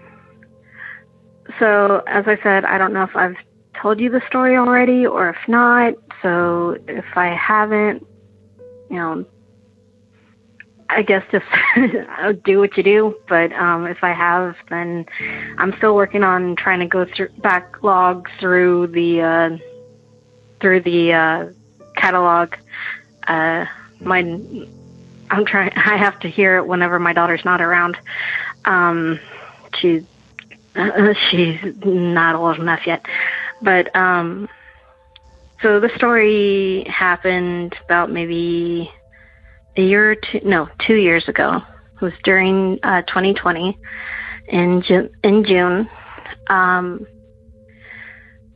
so, 1.60 2.02
as 2.08 2.26
I 2.28 2.38
said, 2.42 2.66
I 2.66 2.78
don't 2.78 2.94
know 2.94 3.04
if 3.04 3.16
I've 3.16 3.36
told 3.80 4.00
you 4.00 4.10
the 4.10 4.22
story 4.28 4.58
already 4.58 5.06
or 5.06 5.30
if 5.30 5.48
not. 5.48 5.94
So, 6.22 6.78
if 6.88 7.06
I 7.16 7.28
haven't, 7.36 8.08
you 8.90 8.96
know, 8.96 9.26
I 10.90 11.02
guess 11.02 11.24
just 11.32 11.46
do 12.44 12.60
what 12.60 12.78
you 12.78 12.84
do. 12.84 13.16
But 13.28 13.52
um, 13.54 13.88
if 13.88 14.04
I 14.04 14.14
have, 14.14 14.56
then 14.70 15.06
I'm 15.58 15.76
still 15.78 15.96
working 15.96 16.24
on 16.24 16.56
trying 16.56 16.80
to 16.80 16.86
go 16.86 17.06
through 17.06 17.30
backlog 17.40 18.30
through 18.40 18.88
the 18.88 19.22
uh, 19.22 19.58
through 20.60 20.82
the 20.82 21.14
uh, 21.14 21.46
catalog. 21.96 22.54
Uh, 23.28 23.66
my, 24.02 24.22
I'm 25.34 25.46
trying. 25.46 25.72
I 25.76 25.98
have 25.98 26.20
to 26.20 26.30
hear 26.30 26.58
it 26.58 26.68
whenever 26.68 27.00
my 27.00 27.12
daughter's 27.12 27.44
not 27.44 27.60
around. 27.60 27.98
Um, 28.66 29.20
she's 29.80 30.04
uh, 30.76 31.14
she's 31.32 31.60
not 31.84 32.36
old 32.36 32.60
enough 32.60 32.86
yet, 32.86 33.04
but 33.62 33.94
um, 33.96 34.48
so 35.62 35.80
the 35.80 35.90
story 35.96 36.86
happened 36.88 37.76
about 37.84 38.12
maybe 38.12 38.92
a 39.76 39.82
year 39.82 40.12
or 40.12 40.16
two, 40.16 40.42
no, 40.44 40.70
two 40.86 40.96
years 40.96 41.28
ago. 41.28 41.62
It 41.96 42.02
was 42.02 42.14
during 42.24 42.80
uh, 42.84 43.02
2020 43.04 43.78
in 44.50 44.84
Ju- 44.84 45.10
in 45.24 45.46
June. 45.46 45.90
Um, 46.48 47.08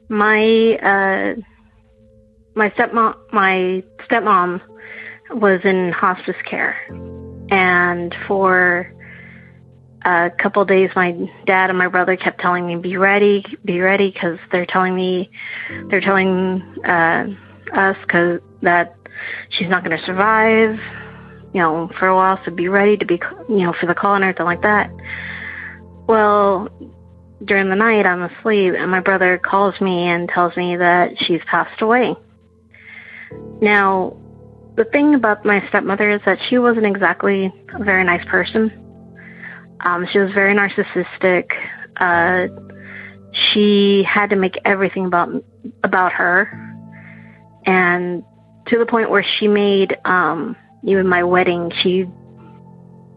my 0.10 0.76
uh, 0.76 1.42
my 2.54 2.70
stepmom 2.70 3.16
my 3.34 3.84
stepmom 4.08 4.62
was 5.32 5.62
in 5.64 5.92
hospice 5.92 6.36
care. 6.50 6.76
And 7.50 8.16
for 8.28 8.94
a 10.06 10.30
couple 10.42 10.64
days 10.66 10.90
my 10.96 11.12
dad 11.46 11.70
and 11.70 11.78
my 11.78 11.88
brother 11.88 12.16
kept 12.16 12.40
telling 12.40 12.66
me 12.68 12.76
be 12.76 12.98
ready 12.98 13.44
be 13.66 13.80
ready 13.80 14.12
because 14.12 14.38
they're 14.52 14.66
telling 14.66 14.96
me 14.96 15.30
they're 15.90 16.02
telling 16.02 16.62
uh, 16.86 17.26
us 17.74 17.98
cause 18.08 18.40
that 18.62 18.96
she's 19.50 19.68
not 19.68 19.84
going 19.84 19.98
to 19.98 20.06
survive 20.06 20.80
you 21.54 21.60
know 21.60 21.90
for 22.00 22.08
a 22.08 22.16
while 22.16 22.40
so 22.46 22.52
be 22.52 22.68
ready 22.68 22.96
to 22.96 23.06
be 23.06 23.20
you 23.50 23.66
know 23.66 23.74
for 23.80 23.88
the 23.88 23.96
call 23.96 24.16
and 24.16 24.24
everything 24.24 24.46
like 24.46 24.62
that. 24.62 24.90
Well 26.08 26.70
during 27.44 27.70
the 27.70 27.76
night 27.76 28.04
i'm 28.04 28.24
asleep 28.24 28.74
and 28.76 28.90
my 28.90 29.00
brother 29.00 29.38
calls 29.38 29.80
me 29.80 30.08
and 30.08 30.28
tells 30.28 30.56
me 30.56 30.78
that 30.78 31.12
she's 31.20 31.42
passed 31.50 31.82
away. 31.82 32.16
Now, 33.62 34.16
the 34.78 34.86
thing 34.86 35.16
about 35.16 35.44
my 35.44 35.68
stepmother 35.70 36.12
is 36.12 36.22
that 36.26 36.38
she 36.50 36.60
wasn't 36.60 36.86
exactly 36.86 37.52
a 37.74 37.84
very 37.84 38.04
nice 38.04 38.24
person. 38.28 38.72
Um, 39.84 40.08
she 40.12 40.20
was 40.20 40.32
very 40.34 40.56
narcissistic. 40.56 41.50
Uh, 41.98 42.48
she 43.52 44.04
had 44.04 44.30
to 44.30 44.36
make 44.36 44.58
everything 44.64 45.06
about 45.06 45.30
about 45.84 46.14
her, 46.14 46.48
and 47.66 48.24
to 48.68 48.78
the 48.78 48.86
point 48.86 49.10
where 49.10 49.26
she 49.40 49.48
made 49.48 49.98
um, 50.06 50.56
even 50.84 51.08
my 51.08 51.24
wedding. 51.24 51.72
She 51.82 52.06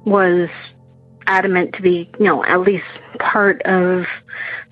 was 0.06 0.48
adamant 1.26 1.74
to 1.74 1.82
be, 1.82 2.10
you 2.18 2.24
know, 2.24 2.42
at 2.44 2.60
least 2.60 2.84
part 3.18 3.60
of 3.62 4.04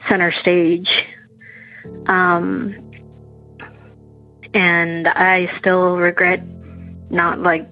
center 0.08 0.32
stage. 0.40 0.88
Um, 2.06 2.74
and 4.54 5.06
I 5.06 5.50
still 5.58 5.96
regret 5.96 6.40
not 7.10 7.40
like 7.40 7.68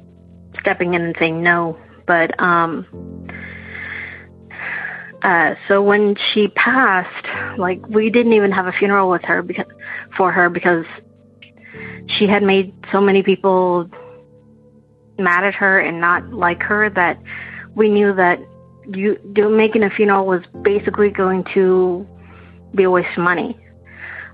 stepping 0.60 0.94
in 0.94 1.02
and 1.02 1.16
saying 1.18 1.42
no. 1.42 1.78
But 2.06 2.40
um, 2.40 2.86
uh, 5.22 5.54
so 5.68 5.82
when 5.82 6.16
she 6.32 6.48
passed, 6.48 7.58
like 7.58 7.84
we 7.88 8.10
didn't 8.10 8.32
even 8.32 8.52
have 8.52 8.66
a 8.66 8.72
funeral 8.72 9.10
with 9.10 9.22
her 9.22 9.42
because 9.42 9.66
for 10.16 10.32
her 10.32 10.48
because 10.48 10.84
she 12.06 12.26
had 12.26 12.42
made 12.42 12.72
so 12.92 13.00
many 13.00 13.22
people 13.22 13.90
mad 15.18 15.44
at 15.44 15.54
her 15.54 15.80
and 15.80 16.00
not 16.00 16.32
like 16.32 16.62
her 16.62 16.90
that 16.90 17.20
we 17.74 17.88
knew 17.88 18.14
that 18.14 18.38
you 18.88 19.18
making 19.34 19.82
a 19.82 19.90
funeral 19.90 20.26
was 20.26 20.42
basically 20.62 21.10
going 21.10 21.44
to 21.54 22.06
be 22.74 22.84
a 22.84 22.90
waste 22.90 23.08
of 23.16 23.24
money. 23.24 23.58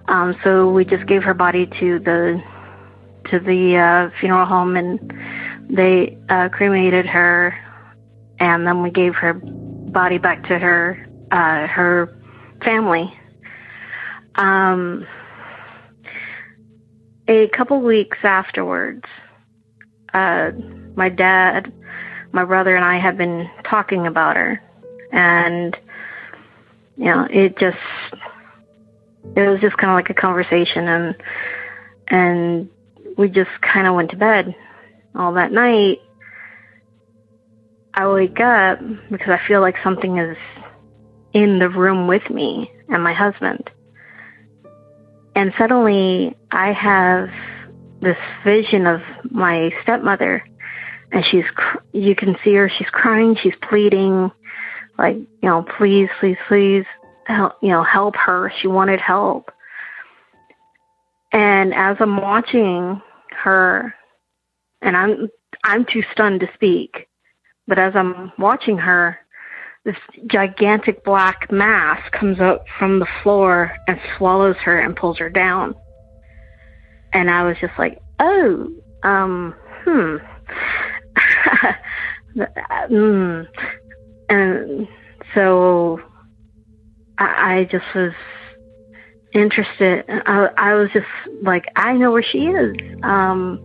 Um, 0.09 0.37
so 0.43 0.71
we 0.71 0.85
just 0.85 1.07
gave 1.07 1.23
her 1.23 1.33
body 1.33 1.67
to 1.81 1.99
the 2.01 2.43
to 3.33 3.41
the 3.41 3.77
uh, 3.77 4.11
funeral 4.21 4.47
home, 4.47 4.77
and 4.77 5.13
they 5.69 6.19
uh, 6.29 6.51
cremated 6.51 7.07
her, 7.07 7.59
and 8.39 8.67
then 8.67 8.83
we 8.83 8.91
gave 8.91 9.15
her 9.15 9.35
body 9.35 10.19
back 10.19 10.47
to 10.49 10.59
her 10.59 11.07
uh, 11.31 11.67
her 11.67 12.15
family. 12.63 13.13
Um, 14.35 15.07
a 17.27 17.49
couple 17.49 17.81
weeks 17.81 18.19
afterwards, 18.23 19.05
uh, 20.13 20.51
my 20.95 21.09
dad, 21.09 21.73
my 22.33 22.45
brother, 22.45 22.77
and 22.77 22.85
I 22.85 22.99
had 22.99 23.17
been 23.17 23.51
talking 23.65 24.07
about 24.07 24.37
her, 24.37 24.63
and 25.11 25.75
you 26.99 27.07
know, 27.07 27.27
it 27.31 27.59
just 27.59 27.79
it 29.35 29.49
was 29.49 29.59
just 29.61 29.79
kind 29.79 29.91
of 29.91 29.97
like 29.97 30.11
a 30.11 30.21
conversation 30.21 30.87
and 30.87 31.17
and 32.09 32.69
we 33.17 33.29
just 33.29 33.51
kind 33.61 33.87
of 33.87 33.95
went 33.95 34.11
to 34.11 34.17
bed 34.17 34.55
all 35.15 35.35
that 35.35 35.53
night 35.53 35.99
i 37.95 38.07
wake 38.09 38.41
up 38.41 38.79
because 39.11 39.29
i 39.29 39.41
feel 39.47 39.61
like 39.61 39.77
something 39.83 40.19
is 40.19 40.37
in 41.33 41.59
the 41.59 41.69
room 41.69 42.07
with 42.07 42.29
me 42.31 42.71
and 42.89 43.03
my 43.03 43.13
husband 43.13 43.71
and 45.35 45.53
suddenly 45.59 46.37
i 46.51 46.73
have 46.73 47.29
this 48.01 48.19
vision 48.45 48.87
of 48.87 49.01
my 49.31 49.71
stepmother 49.83 50.43
and 51.13 51.25
she's 51.31 51.45
cr- 51.55 51.79
you 51.93 52.15
can 52.15 52.37
see 52.43 52.55
her 52.55 52.69
she's 52.69 52.91
crying 52.91 53.37
she's 53.43 53.55
pleading 53.69 54.31
like, 54.99 55.17
you 55.17 55.49
know, 55.49 55.65
please, 55.79 56.09
please, 56.21 56.37
please, 56.49 56.85
help, 57.25 57.55
you 57.63 57.71
know, 57.71 57.83
help 57.83 58.15
her. 58.17 58.53
She 58.61 58.69
wanted 58.69 59.01
help. 59.01 59.51
And 61.33 61.73
as 61.75 61.97
I'm 62.01 62.21
watching 62.21 63.01
her, 63.43 63.95
and 64.83 64.97
I'm 64.97 65.29
I'm 65.65 65.85
too 65.85 66.03
stunned 66.13 66.41
to 66.41 66.49
speak, 66.55 67.09
but 67.67 67.79
as 67.79 67.95
I'm 67.95 68.33
watching 68.39 68.79
her, 68.79 69.19
this 69.85 69.97
gigantic 70.27 71.05
black 71.05 71.51
mass 71.51 72.01
comes 72.13 72.41
up 72.41 72.65
from 72.79 72.99
the 72.99 73.07
floor 73.23 73.73
and 73.87 73.99
swallows 74.17 74.57
her 74.65 74.79
and 74.79 74.95
pulls 74.95 75.19
her 75.19 75.31
down. 75.31 75.75
And 77.13 77.31
I 77.31 77.45
was 77.45 77.57
just 77.61 77.75
like, 77.79 78.01
oh, 78.21 78.69
um, 79.03 79.55
hmm. 79.85 80.17
mm. 82.91 83.47
And 84.29 84.89
so 85.35 86.01
I, 87.19 87.59
I 87.59 87.65
just 87.71 87.85
was 87.95 88.13
interested. 89.35 90.05
I, 90.09 90.49
I 90.57 90.75
was 90.75 90.91
just 90.93 91.07
like, 91.43 91.65
I 91.77 91.95
know 91.95 92.13
where 92.13 92.23
she 92.23 92.47
is. 92.47 92.77
Um, 93.03 93.61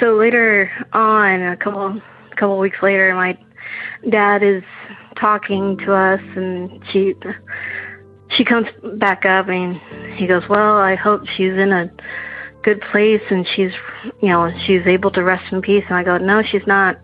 so 0.00 0.16
later 0.16 0.70
on, 0.92 1.42
a 1.42 1.56
couple 1.56 2.00
a 2.32 2.36
couple 2.36 2.58
weeks 2.58 2.78
later, 2.82 3.14
my 3.14 3.38
dad 4.10 4.42
is 4.42 4.62
talking 5.18 5.78
to 5.78 5.94
us, 5.94 6.20
and 6.36 6.82
she 6.92 7.14
she 8.36 8.44
comes 8.44 8.66
back 8.94 9.24
up, 9.24 9.48
and 9.48 9.80
he 10.16 10.26
goes, 10.26 10.42
"Well, 10.48 10.76
I 10.76 10.96
hope 10.96 11.22
she's 11.36 11.52
in 11.52 11.72
a 11.72 11.90
good 12.62 12.80
place, 12.90 13.22
and 13.30 13.46
she's 13.54 13.72
you 14.20 14.28
know 14.28 14.50
she's 14.66 14.82
able 14.86 15.10
to 15.12 15.22
rest 15.22 15.52
in 15.52 15.62
peace." 15.62 15.84
And 15.88 15.96
I 15.96 16.02
go, 16.02 16.18
"No, 16.18 16.42
she's 16.42 16.66
not." 16.66 16.98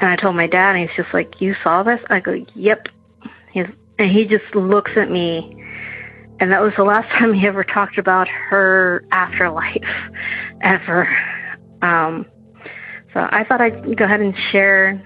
And 0.00 0.08
I 0.08 0.16
told 0.16 0.36
my 0.36 0.46
dad, 0.46 0.76
and 0.76 0.88
he's 0.88 0.96
just 0.96 1.12
like, 1.12 1.40
"You 1.40 1.54
saw 1.62 1.82
this?" 1.82 2.00
I 2.08 2.20
go, 2.20 2.44
"Yep." 2.54 2.88
He's 3.52 3.66
and 3.98 4.10
he 4.10 4.24
just 4.24 4.54
looks 4.54 4.92
at 4.96 5.10
me, 5.10 5.54
and 6.40 6.52
that 6.52 6.60
was 6.62 6.72
the 6.76 6.84
last 6.84 7.08
time 7.18 7.32
he 7.32 7.46
ever 7.46 7.64
talked 7.64 7.98
about 7.98 8.28
her 8.28 9.04
afterlife, 9.10 9.82
ever. 10.60 11.08
Um, 11.82 12.26
so 13.14 13.20
I 13.30 13.44
thought 13.44 13.60
I'd 13.60 13.96
go 13.96 14.04
ahead 14.04 14.20
and 14.20 14.34
share 14.52 15.02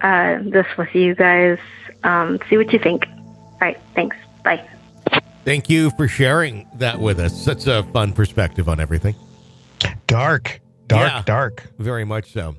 uh, 0.00 0.38
this 0.50 0.66
with 0.76 0.94
you 0.94 1.14
guys. 1.14 1.58
Um, 2.02 2.38
see 2.50 2.56
what 2.56 2.72
you 2.72 2.78
think. 2.78 3.06
All 3.08 3.58
right, 3.60 3.78
thanks. 3.94 4.16
Bye. 4.42 4.68
Thank 5.44 5.68
you 5.70 5.90
for 5.90 6.08
sharing 6.08 6.66
that 6.76 6.98
with 7.00 7.20
us. 7.20 7.38
Such 7.38 7.66
a 7.66 7.82
fun 7.92 8.12
perspective 8.12 8.68
on 8.68 8.80
everything. 8.80 9.14
Dark, 10.06 10.60
dark, 10.86 11.10
Yeah. 11.12 11.22
dark. 11.24 11.62
Very 11.78 12.04
much 12.04 12.32
so. 12.32 12.56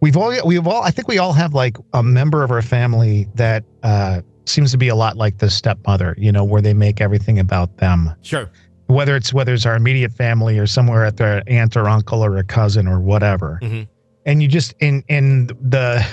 We've 0.00 0.16
all, 0.18 0.34
we've 0.46 0.66
all, 0.66 0.82
I 0.82 0.90
think 0.90 1.08
we 1.08 1.18
all 1.18 1.32
have 1.32 1.54
like 1.54 1.76
a 1.94 2.02
member 2.02 2.42
of 2.44 2.50
our 2.50 2.60
family 2.60 3.26
that 3.36 3.64
uh, 3.82 4.20
seems 4.48 4.70
to 4.72 4.78
be 4.78 4.88
a 4.88 4.94
lot 4.94 5.16
like 5.16 5.38
the 5.38 5.50
stepmother, 5.50 6.14
you 6.18 6.32
know, 6.32 6.44
where 6.44 6.62
they 6.62 6.74
make 6.74 7.00
everything 7.00 7.38
about 7.38 7.78
them. 7.78 8.10
Sure. 8.22 8.50
Whether 8.86 9.16
it's 9.16 9.32
whether 9.32 9.54
it's 9.54 9.66
our 9.66 9.76
immediate 9.76 10.12
family 10.12 10.58
or 10.58 10.66
somewhere 10.66 11.04
at 11.04 11.16
their 11.16 11.42
aunt 11.46 11.76
or 11.76 11.88
uncle 11.88 12.24
or 12.24 12.36
a 12.36 12.44
cousin 12.44 12.86
or 12.86 13.00
whatever. 13.00 13.58
Mhm. 13.62 13.88
And 14.26 14.42
you 14.42 14.48
just 14.48 14.74
in 14.80 15.02
in 15.08 15.46
the 15.46 16.04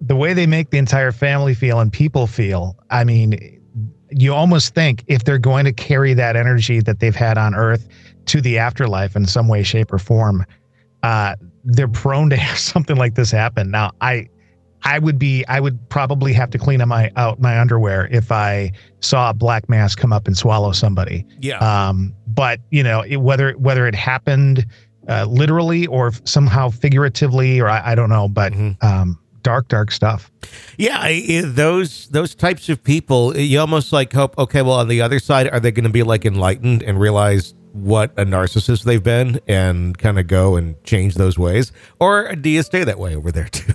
the 0.00 0.16
way 0.16 0.32
they 0.32 0.46
make 0.46 0.70
the 0.70 0.78
entire 0.78 1.12
family 1.12 1.54
feel 1.54 1.80
and 1.80 1.92
people 1.92 2.26
feel, 2.26 2.76
I 2.90 3.04
mean, 3.04 3.60
you 4.10 4.32
almost 4.34 4.74
think 4.74 5.04
if 5.06 5.24
they're 5.24 5.38
going 5.38 5.64
to 5.64 5.72
carry 5.72 6.14
that 6.14 6.36
energy 6.36 6.80
that 6.80 7.00
they've 7.00 7.16
had 7.16 7.36
on 7.36 7.54
earth 7.54 7.88
to 8.26 8.40
the 8.40 8.58
afterlife 8.58 9.16
in 9.16 9.26
some 9.26 9.48
way, 9.48 9.62
shape, 9.62 9.92
or 9.92 9.98
form, 9.98 10.44
uh, 11.02 11.34
they're 11.64 11.88
prone 11.88 12.30
to 12.30 12.36
have 12.36 12.58
something 12.72 12.96
like 12.96 13.14
this 13.14 13.30
happen. 13.30 13.70
Now, 13.70 13.90
I, 14.00 14.28
I 14.84 14.98
would 14.98 15.18
be, 15.18 15.44
I 15.48 15.60
would 15.60 15.78
probably 15.88 16.32
have 16.32 16.50
to 16.50 16.58
clean 16.58 16.80
up 16.80 16.88
my 16.88 17.10
out 17.16 17.40
my 17.40 17.58
underwear 17.60 18.08
if 18.10 18.30
I 18.32 18.72
saw 19.00 19.30
a 19.30 19.34
black 19.34 19.68
mass 19.68 19.94
come 19.94 20.12
up 20.12 20.26
and 20.26 20.36
swallow 20.36 20.72
somebody. 20.72 21.26
Yeah. 21.40 21.58
Um, 21.58 22.14
but 22.26 22.60
you 22.70 22.82
know, 22.82 23.02
it, 23.02 23.16
whether 23.16 23.52
whether 23.52 23.86
it 23.86 23.94
happened 23.94 24.66
uh, 25.08 25.24
literally 25.24 25.86
or 25.86 26.12
somehow 26.24 26.68
figuratively, 26.68 27.60
or 27.60 27.68
I, 27.68 27.92
I 27.92 27.94
don't 27.94 28.10
know, 28.10 28.28
but 28.28 28.52
Mhm. 28.52 28.82
um, 28.84 29.18
dark, 29.42 29.68
dark 29.68 29.90
stuff. 29.90 30.30
Yeah, 30.76 30.98
I- 31.00 31.24
I- 31.28 31.42
those 31.46 32.08
those 32.08 32.34
types 32.34 32.68
of 32.68 32.82
people, 32.84 33.36
you 33.36 33.58
almost 33.58 33.92
like 33.92 34.12
hope. 34.12 34.36
Okay, 34.38 34.62
well, 34.62 34.74
on 34.74 34.88
the 34.88 35.00
other 35.00 35.18
side, 35.18 35.48
are 35.50 35.60
they 35.60 35.70
going 35.72 35.84
to 35.84 35.90
be 35.90 36.02
like 36.02 36.24
enlightened 36.26 36.82
and 36.82 37.00
realize 37.00 37.54
what 37.72 38.12
a 38.16 38.24
narcissist 38.24 38.84
they've 38.84 39.02
been 39.02 39.40
and 39.48 39.96
kind 39.98 40.18
of 40.18 40.26
go 40.26 40.56
and 40.56 40.74
change 40.84 41.14
those 41.14 41.38
ways, 41.38 41.72
or 42.00 42.34
do 42.34 42.48
you 42.50 42.62
stay 42.62 42.84
that 42.84 42.98
way 42.98 43.14
over 43.16 43.30
there 43.32 43.48
too? 43.52 43.74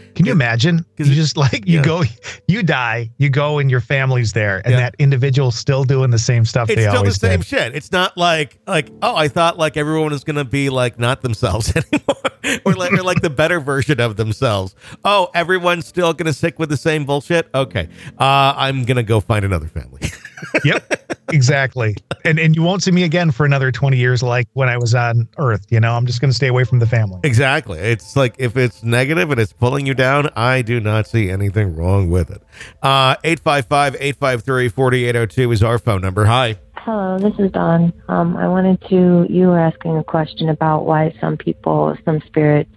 Can 0.15 0.25
you 0.25 0.31
imagine? 0.31 0.85
You 0.97 1.05
it- 1.05 1.15
just 1.15 1.37
like 1.37 1.67
you 1.67 1.77
yeah. 1.77 1.83
go, 1.83 2.03
you 2.47 2.63
die, 2.63 3.09
you 3.17 3.29
go, 3.29 3.59
and 3.59 3.69
your 3.71 3.81
family's 3.81 4.33
there, 4.33 4.61
and 4.65 4.71
Yeah. 4.73 4.79
that 4.81 4.95
individual's 4.99 5.55
still 5.55 5.83
doing 5.83 6.11
the 6.11 6.19
same 6.19 6.45
stuff 6.45 6.69
It's 6.69 6.81
still 6.81 7.03
the 7.03 7.11
same 7.13 7.39
did. 7.39 7.47
shit. 7.47 7.75
It's 7.75 7.91
not 7.91 8.17
like 8.17 8.59
like 8.67 8.89
oh, 9.01 9.15
I 9.15 9.27
thought 9.27 9.57
like 9.57 9.77
everyone 9.77 10.11
was 10.11 10.23
going 10.23 10.35
to 10.37 10.45
be 10.45 10.69
like 10.69 10.99
not 10.99 11.21
themselves 11.21 11.73
anymore, 11.75 12.61
or 12.65 12.73
like 12.73 12.93
or 12.93 13.03
like 13.03 13.21
the 13.21 13.29
better 13.29 13.59
version 13.59 13.99
of 13.99 14.15
themselves. 14.17 14.75
Oh, 15.05 15.29
everyone's 15.33 15.85
still 15.87 16.13
going 16.13 16.27
to 16.27 16.33
stick 16.33 16.59
with 16.59 16.69
the 16.69 16.77
same 16.77 17.05
bullshit. 17.05 17.49
Okay, 17.53 17.87
uh, 18.19 18.53
I'm 18.55 18.83
going 18.85 18.97
to 18.97 19.03
go 19.03 19.19
find 19.19 19.45
another 19.45 19.67
family. 19.67 20.01
yep, 20.65 21.25
exactly. 21.31 21.95
And 22.25 22.39
and 22.39 22.55
you 22.55 22.63
won't 22.63 22.83
see 22.83 22.91
me 22.91 23.03
again 23.03 23.31
for 23.31 23.45
another 23.45 23.71
twenty 23.71 23.97
years, 23.97 24.21
like 24.23 24.47
when 24.53 24.69
I 24.69 24.77
was 24.77 24.93
on 24.95 25.27
Earth. 25.37 25.65
You 25.69 25.79
know, 25.79 25.93
I'm 25.93 26.05
just 26.05 26.19
going 26.21 26.29
to 26.31 26.35
stay 26.35 26.47
away 26.47 26.63
from 26.63 26.79
the 26.79 26.85
family. 26.87 27.19
Exactly. 27.23 27.79
It's 27.79 28.15
like 28.15 28.35
if 28.37 28.57
it's 28.57 28.83
negative 28.83 29.31
and 29.31 29.39
it's 29.39 29.53
pulling 29.53 29.85
you 29.85 29.93
down, 29.93 30.00
I 30.01 30.61
do 30.61 30.79
not 30.79 31.07
see 31.07 31.29
anything 31.29 31.75
wrong 31.75 32.09
with 32.09 32.31
it. 32.31 32.41
Uh 32.81 33.15
855-853-4802 33.17 35.53
is 35.53 35.61
our 35.63 35.79
phone 35.79 36.01
number. 36.01 36.25
Hi. 36.25 36.57
Hello, 36.83 37.19
this 37.19 37.35
is 37.37 37.51
Dawn. 37.51 37.93
Um, 38.07 38.35
I 38.35 38.47
wanted 38.47 38.81
to, 38.89 39.27
you 39.29 39.49
were 39.49 39.59
asking 39.59 39.97
a 39.97 40.03
question 40.03 40.49
about 40.49 40.85
why 40.85 41.13
some 41.21 41.37
people, 41.37 41.95
some 42.03 42.19
spirits 42.25 42.71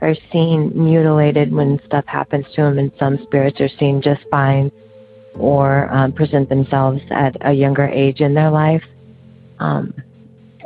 are 0.00 0.14
seen 0.32 0.72
mutilated 0.74 1.52
when 1.52 1.78
stuff 1.84 2.06
happens 2.06 2.46
to 2.54 2.62
them, 2.62 2.78
and 2.78 2.90
some 2.98 3.18
spirits 3.24 3.60
are 3.60 3.68
seen 3.78 4.00
just 4.00 4.22
fine 4.30 4.72
or 5.34 5.92
um, 5.92 6.12
present 6.12 6.48
themselves 6.48 7.02
at 7.10 7.36
a 7.42 7.52
younger 7.52 7.86
age 7.86 8.20
in 8.20 8.32
their 8.32 8.50
life. 8.50 8.84
Um, 9.58 9.92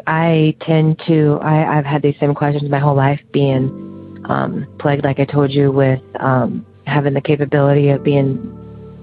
I 0.06 0.54
tend 0.60 1.02
to, 1.08 1.40
I, 1.42 1.78
I've 1.78 1.84
had 1.84 2.02
these 2.02 2.14
same 2.20 2.36
questions 2.36 2.70
my 2.70 2.78
whole 2.78 2.94
life, 2.94 3.20
being 3.32 3.85
um, 4.26 4.66
plagued, 4.78 5.04
like 5.04 5.18
I 5.18 5.24
told 5.24 5.50
you, 5.50 5.72
with 5.72 6.00
um, 6.20 6.66
having 6.86 7.14
the 7.14 7.20
capability 7.20 7.88
of 7.90 8.02
being 8.02 8.52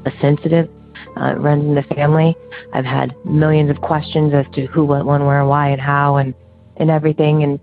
a 0.05 0.11
sensitive 0.21 0.69
uh, 1.17 1.35
runs 1.35 1.65
in 1.65 1.75
the 1.75 1.83
family. 1.95 2.35
I've 2.73 2.85
had 2.85 3.15
millions 3.25 3.69
of 3.69 3.81
questions 3.81 4.33
as 4.33 4.45
to 4.55 4.65
who, 4.67 4.85
what, 4.85 5.05
when, 5.05 5.25
where, 5.25 5.45
why, 5.45 5.69
and 5.69 5.81
how, 5.81 6.17
and 6.17 6.33
and 6.77 6.89
everything, 6.89 7.43
and 7.43 7.59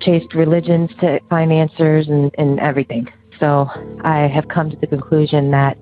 chased 0.00 0.34
religions 0.34 0.90
to 1.00 1.20
find 1.28 1.52
answers 1.52 2.08
and, 2.08 2.34
and 2.38 2.58
everything. 2.58 3.06
So 3.38 3.68
I 4.02 4.28
have 4.28 4.48
come 4.48 4.70
to 4.70 4.76
the 4.76 4.86
conclusion 4.86 5.50
that 5.50 5.76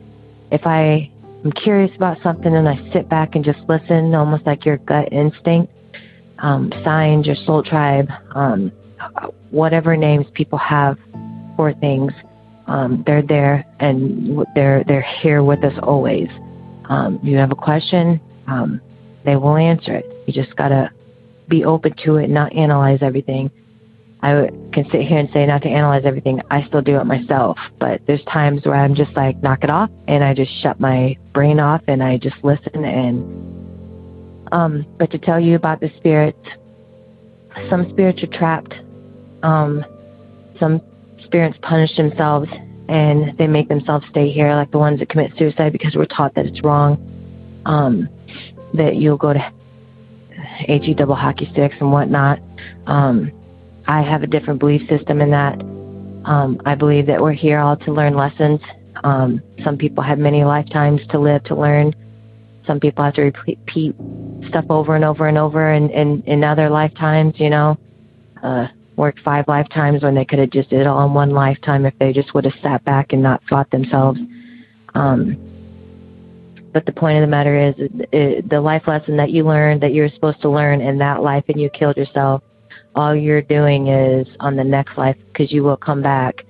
if 0.51 0.67
I 0.67 1.11
am 1.45 1.53
curious 1.53 1.95
about 1.95 2.19
something 2.23 2.55
and 2.55 2.69
I 2.69 2.77
sit 2.93 3.09
back 3.09 3.35
and 3.35 3.45
just 3.45 3.61
listen, 3.69 4.15
almost 4.15 4.45
like 4.45 4.65
your 4.65 4.79
gut 4.79 5.13
instinct, 5.13 5.73
um, 6.39 6.73
signs, 6.85 7.27
your 7.27 7.37
soul 7.47 7.63
tribe, 7.63 8.09
um, 8.35 8.73
whatever 9.51 9.97
names 9.97 10.27
people 10.35 10.59
have 10.59 10.99
for 11.57 11.73
things, 11.75 12.13
um, 12.67 13.03
they're 13.07 13.23
there 13.23 13.65
and 13.81 14.47
they're 14.55 14.85
they're 14.85 15.07
here 15.23 15.43
with 15.43 15.65
us 15.65 15.75
always. 15.83 16.29
Um, 16.89 17.19
you 17.23 17.37
have 17.37 17.51
a 17.51 17.57
question, 17.57 18.21
um, 18.47 18.81
they 19.25 19.37
will 19.37 19.57
answer 19.57 19.95
it. 19.95 20.07
You 20.27 20.33
just 20.33 20.57
gotta 20.57 20.91
be 21.49 21.65
open 21.65 21.95
to 22.05 22.17
it, 22.17 22.29
not 22.29 22.55
analyze 22.55 22.99
everything. 23.03 23.51
I 24.21 24.51
can 24.73 24.85
sit 24.91 25.03
here 25.03 25.19
and 25.19 25.29
say 25.33 25.47
not 25.47 25.63
to 25.63 25.69
analyze 25.69 26.03
everything. 26.05 26.41
I 26.51 26.67
still 26.67 26.83
do 26.83 26.99
it 26.99 27.05
myself, 27.05 27.57
but 27.79 28.01
there's 28.07 28.25
times 28.25 28.65
where 28.65 28.75
I'm 28.75 28.95
just 28.95 29.15
like 29.15 29.41
knock 29.43 29.63
it 29.63 29.71
off, 29.71 29.91
and 30.09 30.25
I 30.25 30.35
just 30.35 30.51
shut 30.61 30.81
my 30.81 31.17
brain 31.33 31.61
off 31.61 31.83
and 31.87 32.03
I 32.03 32.17
just 32.19 32.37
listen. 32.43 32.85
And 32.85 34.49
um, 34.53 34.87
but 34.99 35.11
to 35.13 35.19
tell 35.19 35.39
you 35.39 35.55
about 35.55 35.81
the 35.81 35.91
spirits, 35.97 36.39
some 37.71 37.89
spirits 37.91 38.23
are 38.23 38.39
trapped. 38.39 38.75
Um, 39.43 39.85
some 40.59 40.81
spirits 41.25 41.59
punish 41.63 41.97
themselves 41.97 42.49
and 42.89 43.37
they 43.37 43.47
make 43.47 43.69
themselves 43.69 44.07
stay 44.11 44.31
here, 44.31 44.55
like 44.55 44.71
the 44.71 44.79
ones 44.79 44.99
that 44.99 45.09
commit 45.09 45.33
suicide 45.39 45.73
because 45.73 45.95
we're 45.95 46.07
taught 46.07 46.35
that 46.35 46.47
it's 46.47 46.63
wrong. 46.63 46.97
Um, 47.67 48.09
that 48.75 48.97
you'll 48.97 49.19
go 49.19 49.33
to 49.33 49.53
HE 50.67 50.95
double 50.95 51.15
hockey 51.15 51.49
sticks 51.53 51.77
and 51.81 51.93
whatnot. 51.93 52.41
Um, 52.87 53.33
I 53.87 54.03
have 54.03 54.23
a 54.23 54.27
different 54.27 54.61
belief 54.61 54.89
system 54.89 55.21
in 55.21 55.31
that. 55.31 55.61
Um, 56.25 56.61
I 56.65 56.75
believe 56.75 57.07
that 57.07 57.21
we're 57.21 57.33
here 57.33 57.59
all 57.59 57.77
to 57.77 57.93
learn 57.93 58.15
lessons. 58.15 58.61
Um, 59.05 59.43
some 59.65 59.77
people 59.77 60.03
have 60.03 60.19
many 60.19 60.45
lifetimes 60.45 61.01
to 61.11 61.19
live 61.19 61.45
to 61.45 61.55
learn. 61.55 61.95
Some 62.67 62.81
people 62.81 63.05
have 63.05 63.15
to 63.15 63.33
repeat 63.47 63.95
stuff 64.49 64.67
over 64.69 64.95
and 64.95 65.05
over 65.05 65.27
and 65.27 65.39
over 65.39 65.73
in, 65.73 65.91
in, 65.91 66.23
in 66.27 66.45
other 66.45 66.69
lifetimes, 66.69 67.35
you 67.39 67.51
know. 67.51 67.79
Uh, 68.43 68.69
work 68.99 69.17
five 69.25 69.47
lifetimes 69.47 70.03
when 70.03 70.15
they 70.15 70.25
could 70.25 70.41
have 70.41 70.51
just 70.51 70.69
did 70.71 70.81
it 70.81 70.87
all 70.87 71.07
in 71.07 71.15
one 71.15 71.31
lifetime 71.31 71.87
if 71.87 71.95
they 71.99 72.13
just 72.13 72.35
would 72.35 72.45
have 72.45 72.55
sat 72.63 72.85
back 72.85 73.13
and 73.13 73.23
not 73.23 73.41
fought 73.49 73.71
themselves. 73.71 74.19
Um, 74.95 75.39
but 76.73 76.85
the 76.85 76.93
point 76.93 77.17
of 77.17 77.23
the 77.23 77.29
matter 77.29 77.59
is, 77.59 77.75
it, 77.79 78.51
the 78.51 78.61
life 78.61 78.83
lesson 78.87 79.17
that 79.17 79.31
you 79.31 79.45
learned 79.45 79.81
that 79.83 79.95
you're 79.95 80.09
supposed 80.11 80.43
to 80.43 80.51
learn 80.51 80.81
in 80.81 80.99
that 80.99 81.23
life 81.23 81.45
and 81.49 81.61
you 81.61 81.71
killed 81.71 81.97
yourself, 81.97 82.43
all 82.95 83.15
you're 83.15 83.41
doing 83.41 83.87
is 83.87 84.27
on 84.41 84.57
the 84.57 84.65
next 84.65 84.99
life 84.99 85.17
because 85.33 85.53
you 85.53 85.63
will 85.63 85.77
come 85.77 86.03
back. 86.03 86.45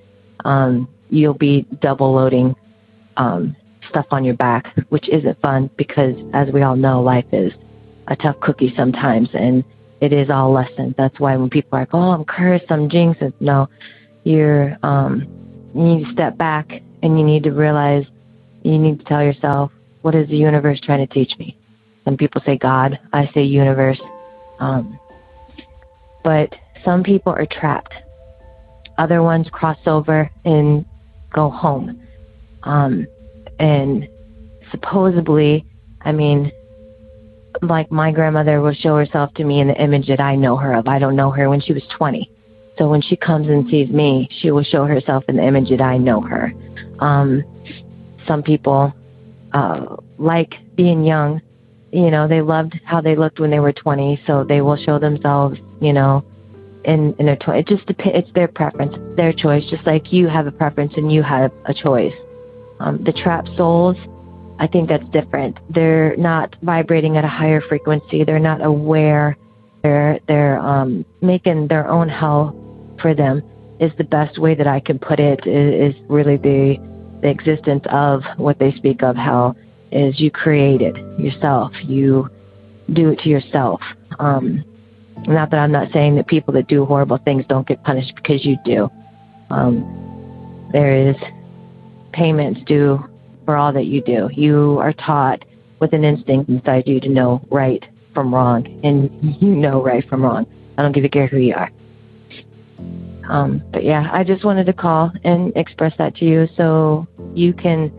Um, 0.45 0.89
you'll 1.11 1.35
be 1.35 1.67
double 1.81 2.13
loading 2.15 2.57
um, 3.19 3.55
stuff 3.91 4.07
on 4.11 4.25
your 4.25 4.35
back, 4.35 4.75
which 4.89 5.09
isn't 5.09 5.41
fun 5.41 5.71
because, 5.77 6.15
as 6.33 6.49
we 6.53 6.63
all 6.63 6.77
know, 6.77 7.03
life 7.03 7.27
is 7.33 7.53
a 8.09 8.17
tough 8.17 8.41
cookie 8.41 8.73
sometimes, 8.77 9.29
and 9.35 9.63
it 10.01 10.13
is 10.13 10.31
all 10.31 10.53
lessons. 10.53 10.95
That's 10.97 11.19
why 11.19 11.37
when 11.37 11.51
people 11.51 11.77
are 11.77 11.83
like, 11.83 11.95
"Oh, 11.95 12.11
I'm 12.11 12.25
cursed, 12.25 12.67
I'm 12.71 12.89
jinxed," 12.89 13.23
no, 13.41 13.69
you're 14.25 14.77
um, 14.83 15.27
you 15.75 15.83
need 15.83 16.07
to 16.07 16.13
step 16.13 16.37
back 16.37 16.71
and 17.03 17.19
you 17.19 17.25
need 17.25 17.43
to 17.45 17.51
realize 17.51 18.05
you 18.63 18.79
need 18.79 18.99
to 18.99 19.05
tell 19.05 19.23
yourself, 19.23 19.71
what 20.03 20.15
is 20.15 20.29
the 20.29 20.37
universe 20.37 20.81
trying 20.81 21.07
to 21.07 21.13
teach 21.13 21.37
me? 21.39 21.57
Some 22.05 22.17
people 22.17 22.43
say 22.45 22.57
God, 22.57 22.99
I 23.13 23.31
say 23.35 23.43
universe. 23.43 24.01
Um, 24.59 24.99
but 26.25 26.55
some 26.85 27.03
people 27.03 27.33
are 27.33 27.47
trapped. 27.47 27.95
Other 28.99 29.23
ones 29.23 29.47
cross 29.53 29.79
over 29.87 30.31
and 30.45 30.85
go 31.33 31.51
home. 31.51 32.01
Um, 32.65 33.07
and 33.59 34.09
supposedly, 34.71 35.65
I 36.03 36.13
mean, 36.13 36.51
like 37.63 37.91
my 37.91 38.13
grandmother 38.13 38.61
will 38.61 38.75
show 38.75 38.97
herself 38.97 39.33
to 39.35 39.45
me 39.45 39.61
in 39.61 39.69
the 39.69 39.83
image 39.83 40.09
that 40.09 40.21
I 40.21 40.35
know 40.37 40.57
her 40.57 40.75
of. 40.75 40.89
I 40.89 40.99
don't 40.99 41.17
know 41.17 41.31
her 41.31 41.49
when 41.49 41.61
she 41.61 41.73
was 41.73 41.83
20. 41.97 42.31
So 42.79 42.89
when 42.89 43.03
she 43.03 43.17
comes 43.17 43.49
and 43.49 43.69
sees 43.69 43.89
me, 43.89 44.29
she 44.41 44.51
will 44.51 44.63
show 44.63 44.85
herself 44.85 45.25
in 45.29 45.37
the 45.37 45.43
image 45.45 45.69
that 45.71 45.81
I 45.81 45.99
know 45.99 46.21
her. 46.21 46.53
Um, 47.01 47.43
some 48.27 48.43
people 48.43 48.93
uh, 49.53 49.97
like 50.19 50.55
being 50.77 51.05
young. 51.05 51.41
You 51.91 52.11
know, 52.11 52.29
they 52.29 52.43
loved 52.43 52.79
how 52.85 53.01
they 53.01 53.17
looked 53.17 53.41
when 53.41 53.51
they 53.51 53.61
were 53.61 53.73
20, 53.73 54.23
so 54.27 54.45
they 54.45 54.61
will 54.61 54.77
show 54.77 54.99
themselves, 54.99 55.59
you 55.81 55.93
know, 55.93 56.23
in 56.85 57.15
in 57.19 57.27
their 57.27 57.37
20. 57.37 57.61
It 57.61 57.67
just 57.67 57.87
depends. 57.87 58.19
It's 58.19 58.35
their 58.35 58.47
preference, 58.47 58.95
their 59.17 59.33
choice. 59.33 59.65
Just 59.71 59.87
like 59.87 60.13
you 60.13 60.29
have 60.29 60.47
a 60.47 60.53
preference 60.53 60.93
and 60.97 61.11
you 61.11 61.23
have 61.23 61.51
a 61.65 61.75
choice. 61.75 62.13
Um, 62.79 63.03
the 63.03 63.13
trapped 63.13 63.49
souls, 63.57 63.97
I 64.59 64.67
think 64.67 64.89
that's 64.89 65.09
different. 65.11 65.59
They're 65.71 66.17
not 66.17 66.57
vibrating 66.63 67.17
at 67.17 67.25
a 67.25 67.29
higher 67.29 67.61
frequency. 67.61 68.25
They're 68.25 68.39
not 68.39 68.65
aware. 68.65 69.37
They're 69.83 70.19
they're 70.27 70.59
um, 70.59 71.05
making 71.21 71.69
their 71.69 71.89
own 71.89 72.09
hell 72.09 72.55
for 73.01 73.15
them. 73.15 73.43
Is 73.81 73.93
the 73.97 74.05
best 74.05 74.39
way 74.39 74.57
that 74.57 74.67
I 74.67 74.81
can 74.81 74.99
put 74.99 75.21
it. 75.21 75.47
Is, 75.47 75.95
is 75.95 76.03
really 76.09 76.37
the 76.37 76.77
the 77.23 77.29
existence 77.29 77.85
of 77.91 78.23
what 78.37 78.59
they 78.59 78.73
speak 78.73 79.03
of 79.03 79.17
hell 79.17 79.57
is 79.91 80.21
you 80.21 80.31
create 80.31 80.83
it 80.83 80.97
yourself. 81.19 81.73
You 81.85 82.29
do 82.93 83.11
it 83.11 83.19
to 83.21 83.29
yourself. 83.29 83.81
Um, 84.19 84.65
not 85.27 85.51
that 85.51 85.59
I'm 85.59 85.73
not 85.73 85.93
saying 85.93 86.17
that 86.17 86.27
people 86.27 86.55
that 86.55 86.69
do 86.69 86.85
horrible 86.85 87.19
things 87.19 87.45
don't 87.49 87.67
get 87.67 87.83
punished 87.85 88.15
because 88.15 88.45
you 88.45 88.57
do. 88.65 88.89
Um, 89.51 90.69
there 90.73 90.95
is 90.95 91.17
payments 92.13 92.61
due 92.67 93.08
for 93.49 93.57
all 93.57 93.73
that 93.73 93.87
you 93.87 94.03
do. 94.03 94.29
You 94.35 94.77
are 94.79 94.93
taught 94.93 95.43
with 95.81 95.95
an 95.95 96.05
instinct 96.05 96.51
inside 96.51 96.87
you 96.87 97.01
to 97.01 97.09
know 97.09 97.41
right 97.51 97.83
from 98.13 98.35
wrong, 98.35 98.67
and 98.85 99.09
you 99.41 99.57
know 99.57 99.83
right 99.83 100.07
from 100.07 100.23
wrong. 100.23 100.47
I 100.77 100.83
don't 100.83 100.93
give 100.93 101.03
a 101.05 101.09
care 101.09 101.29
who 101.29 101.39
you 101.39 101.55
are. 101.55 101.71
Um, 103.31 103.63
but 103.73 103.85
yeah, 103.85 104.11
I 104.13 104.23
just 104.23 104.45
wanted 104.45 104.67
to 104.67 104.75
call 104.75 105.11
and 105.25 105.51
express 105.57 105.95
that 105.97 106.15
to 106.17 106.27
you 106.27 106.47
so 106.59 107.07
you 107.33 107.55
can 107.55 107.91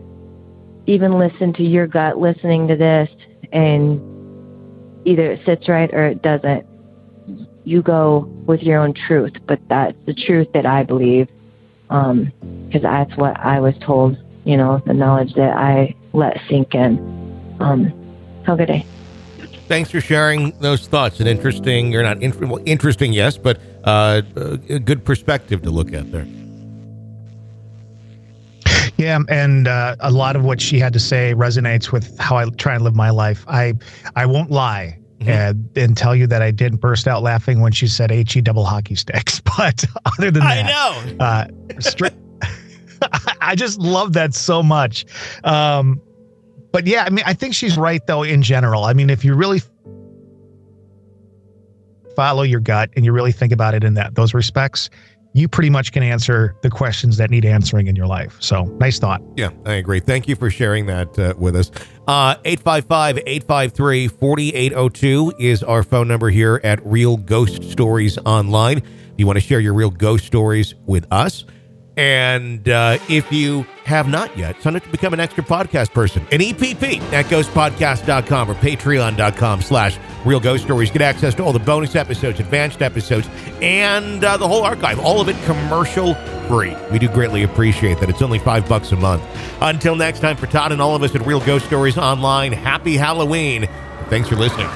even 0.86 1.18
listen 1.18 1.52
to 1.54 1.64
your 1.64 1.88
gut 1.88 2.16
listening 2.16 2.68
to 2.68 2.76
this 2.76 3.08
and 3.52 4.00
either 5.04 5.32
it 5.32 5.40
sits 5.44 5.68
right 5.68 5.92
or 5.92 6.06
it 6.06 6.22
doesn't. 6.22 6.64
You 7.64 7.82
go 7.82 8.32
with 8.46 8.62
your 8.62 8.78
own 8.78 8.94
truth, 8.94 9.32
but 9.48 9.58
that's 9.68 9.98
the 10.06 10.14
truth 10.14 10.46
that 10.54 10.64
I 10.64 10.84
believe 10.84 11.26
because 11.88 12.12
um, 12.12 12.32
that's 12.82 13.16
what 13.16 13.36
I 13.40 13.58
was 13.58 13.74
told, 13.84 14.16
you 14.44 14.56
know, 14.56 14.82
the 14.86 14.94
knowledge 14.94 15.34
that 15.34 15.56
I 15.56 15.94
let 16.12 16.40
sink 16.48 16.74
in. 16.74 16.98
Um, 17.60 17.92
have 18.44 18.54
a 18.54 18.66
good 18.66 18.72
day. 18.72 18.86
Thanks 19.68 19.90
for 19.90 20.00
sharing 20.00 20.50
those 20.58 20.88
thoughts. 20.88 21.20
An 21.20 21.26
interesting, 21.26 21.94
or 21.94 22.02
not 22.02 22.20
in, 22.22 22.48
well, 22.48 22.60
interesting, 22.64 23.12
yes, 23.12 23.36
but 23.36 23.60
uh, 23.84 24.22
a 24.36 24.78
good 24.78 25.04
perspective 25.04 25.62
to 25.62 25.70
look 25.70 25.92
at 25.92 26.10
there. 26.10 26.26
Yeah, 28.96 29.18
and 29.28 29.66
uh, 29.66 29.96
a 30.00 30.10
lot 30.10 30.36
of 30.36 30.44
what 30.44 30.60
she 30.60 30.78
had 30.78 30.92
to 30.92 31.00
say 31.00 31.34
resonates 31.34 31.92
with 31.92 32.18
how 32.18 32.36
I 32.36 32.46
try 32.50 32.74
and 32.74 32.84
live 32.84 32.94
my 32.94 33.10
life. 33.10 33.44
I 33.48 33.74
I 34.14 34.26
won't 34.26 34.50
lie 34.50 34.98
mm-hmm. 35.20 35.30
and, 35.30 35.70
and 35.76 35.96
tell 35.96 36.14
you 36.14 36.26
that 36.26 36.42
I 36.42 36.50
didn't 36.50 36.78
burst 36.78 37.08
out 37.08 37.22
laughing 37.22 37.60
when 37.60 37.72
she 37.72 37.86
said 37.86 38.10
"he 38.10 38.40
double 38.40 38.64
hockey 38.64 38.94
sticks," 38.94 39.40
but 39.56 39.84
other 40.04 40.30
than 40.30 40.42
that, 40.42 40.66
I 40.66 40.68
know. 40.68 41.24
Uh, 41.24 41.46
stri- 41.76 42.14
I 43.40 43.54
just 43.54 43.78
love 43.78 44.12
that 44.14 44.34
so 44.34 44.62
much. 44.62 45.06
Um, 45.44 46.00
but 46.72 46.86
yeah, 46.86 47.04
I 47.04 47.10
mean, 47.10 47.24
I 47.26 47.34
think 47.34 47.54
she's 47.54 47.76
right 47.76 48.06
though. 48.06 48.22
In 48.22 48.42
general, 48.42 48.84
I 48.84 48.92
mean, 48.92 49.10
if 49.10 49.24
you 49.24 49.34
really 49.34 49.60
follow 52.14 52.42
your 52.42 52.60
gut 52.60 52.90
and 52.96 53.04
you 53.04 53.12
really 53.12 53.32
think 53.32 53.52
about 53.52 53.74
it 53.74 53.82
in 53.82 53.94
that 53.94 54.14
those 54.14 54.34
respects, 54.34 54.90
you 55.32 55.48
pretty 55.48 55.70
much 55.70 55.92
can 55.92 56.02
answer 56.02 56.56
the 56.62 56.70
questions 56.70 57.16
that 57.16 57.30
need 57.30 57.44
answering 57.44 57.86
in 57.86 57.94
your 57.94 58.06
life. 58.06 58.36
So 58.40 58.64
nice 58.78 58.98
thought. 58.98 59.22
Yeah, 59.36 59.50
I 59.64 59.74
agree. 59.74 60.00
Thank 60.00 60.28
you 60.28 60.34
for 60.34 60.50
sharing 60.50 60.86
that 60.86 61.18
uh, 61.18 61.34
with 61.38 61.54
us. 61.54 61.70
Uh, 62.08 62.34
855 62.44 63.18
853 63.18 64.08
4802 64.08 65.32
is 65.38 65.62
our 65.62 65.82
phone 65.82 66.08
number 66.08 66.30
here 66.30 66.60
at 66.64 66.84
Real 66.84 67.16
Ghost 67.16 67.62
Stories 67.70 68.18
Online. 68.18 68.78
If 68.78 69.14
you 69.18 69.26
want 69.26 69.36
to 69.36 69.44
share 69.44 69.60
your 69.60 69.74
real 69.74 69.90
ghost 69.90 70.24
stories 70.24 70.74
with 70.86 71.06
us, 71.12 71.44
and 72.00 72.66
uh, 72.66 72.96
if 73.10 73.30
you 73.30 73.66
have 73.84 74.08
not 74.08 74.34
yet, 74.34 74.58
sign 74.62 74.74
up 74.74 74.82
to 74.82 74.88
become 74.88 75.12
an 75.12 75.20
extra 75.20 75.44
podcast 75.44 75.92
person. 75.92 76.22
An 76.32 76.38
EPP 76.38 76.98
at 77.12 77.26
ghostpodcast.com 77.26 78.50
or 78.50 78.54
patreon.com 78.54 79.60
slash 79.60 79.98
real 80.24 80.40
ghost 80.40 80.64
stories. 80.64 80.90
Get 80.90 81.02
access 81.02 81.34
to 81.34 81.44
all 81.44 81.52
the 81.52 81.58
bonus 81.58 81.94
episodes, 81.96 82.40
advanced 82.40 82.80
episodes, 82.80 83.28
and 83.60 84.24
uh, 84.24 84.38
the 84.38 84.48
whole 84.48 84.62
archive. 84.62 84.98
All 84.98 85.20
of 85.20 85.28
it 85.28 85.36
commercial 85.44 86.14
free. 86.48 86.74
We 86.90 86.98
do 86.98 87.08
greatly 87.08 87.42
appreciate 87.42 88.00
that. 88.00 88.08
It's 88.08 88.22
only 88.22 88.38
five 88.38 88.66
bucks 88.66 88.92
a 88.92 88.96
month. 88.96 89.22
Until 89.60 89.94
next 89.94 90.20
time, 90.20 90.38
for 90.38 90.46
Todd 90.46 90.72
and 90.72 90.80
all 90.80 90.96
of 90.96 91.02
us 91.02 91.14
at 91.14 91.26
Real 91.26 91.40
Ghost 91.40 91.66
Stories 91.66 91.98
Online, 91.98 92.52
happy 92.52 92.96
Halloween. 92.96 93.68
Thanks 94.08 94.26
for 94.26 94.36
listening. 94.36 94.70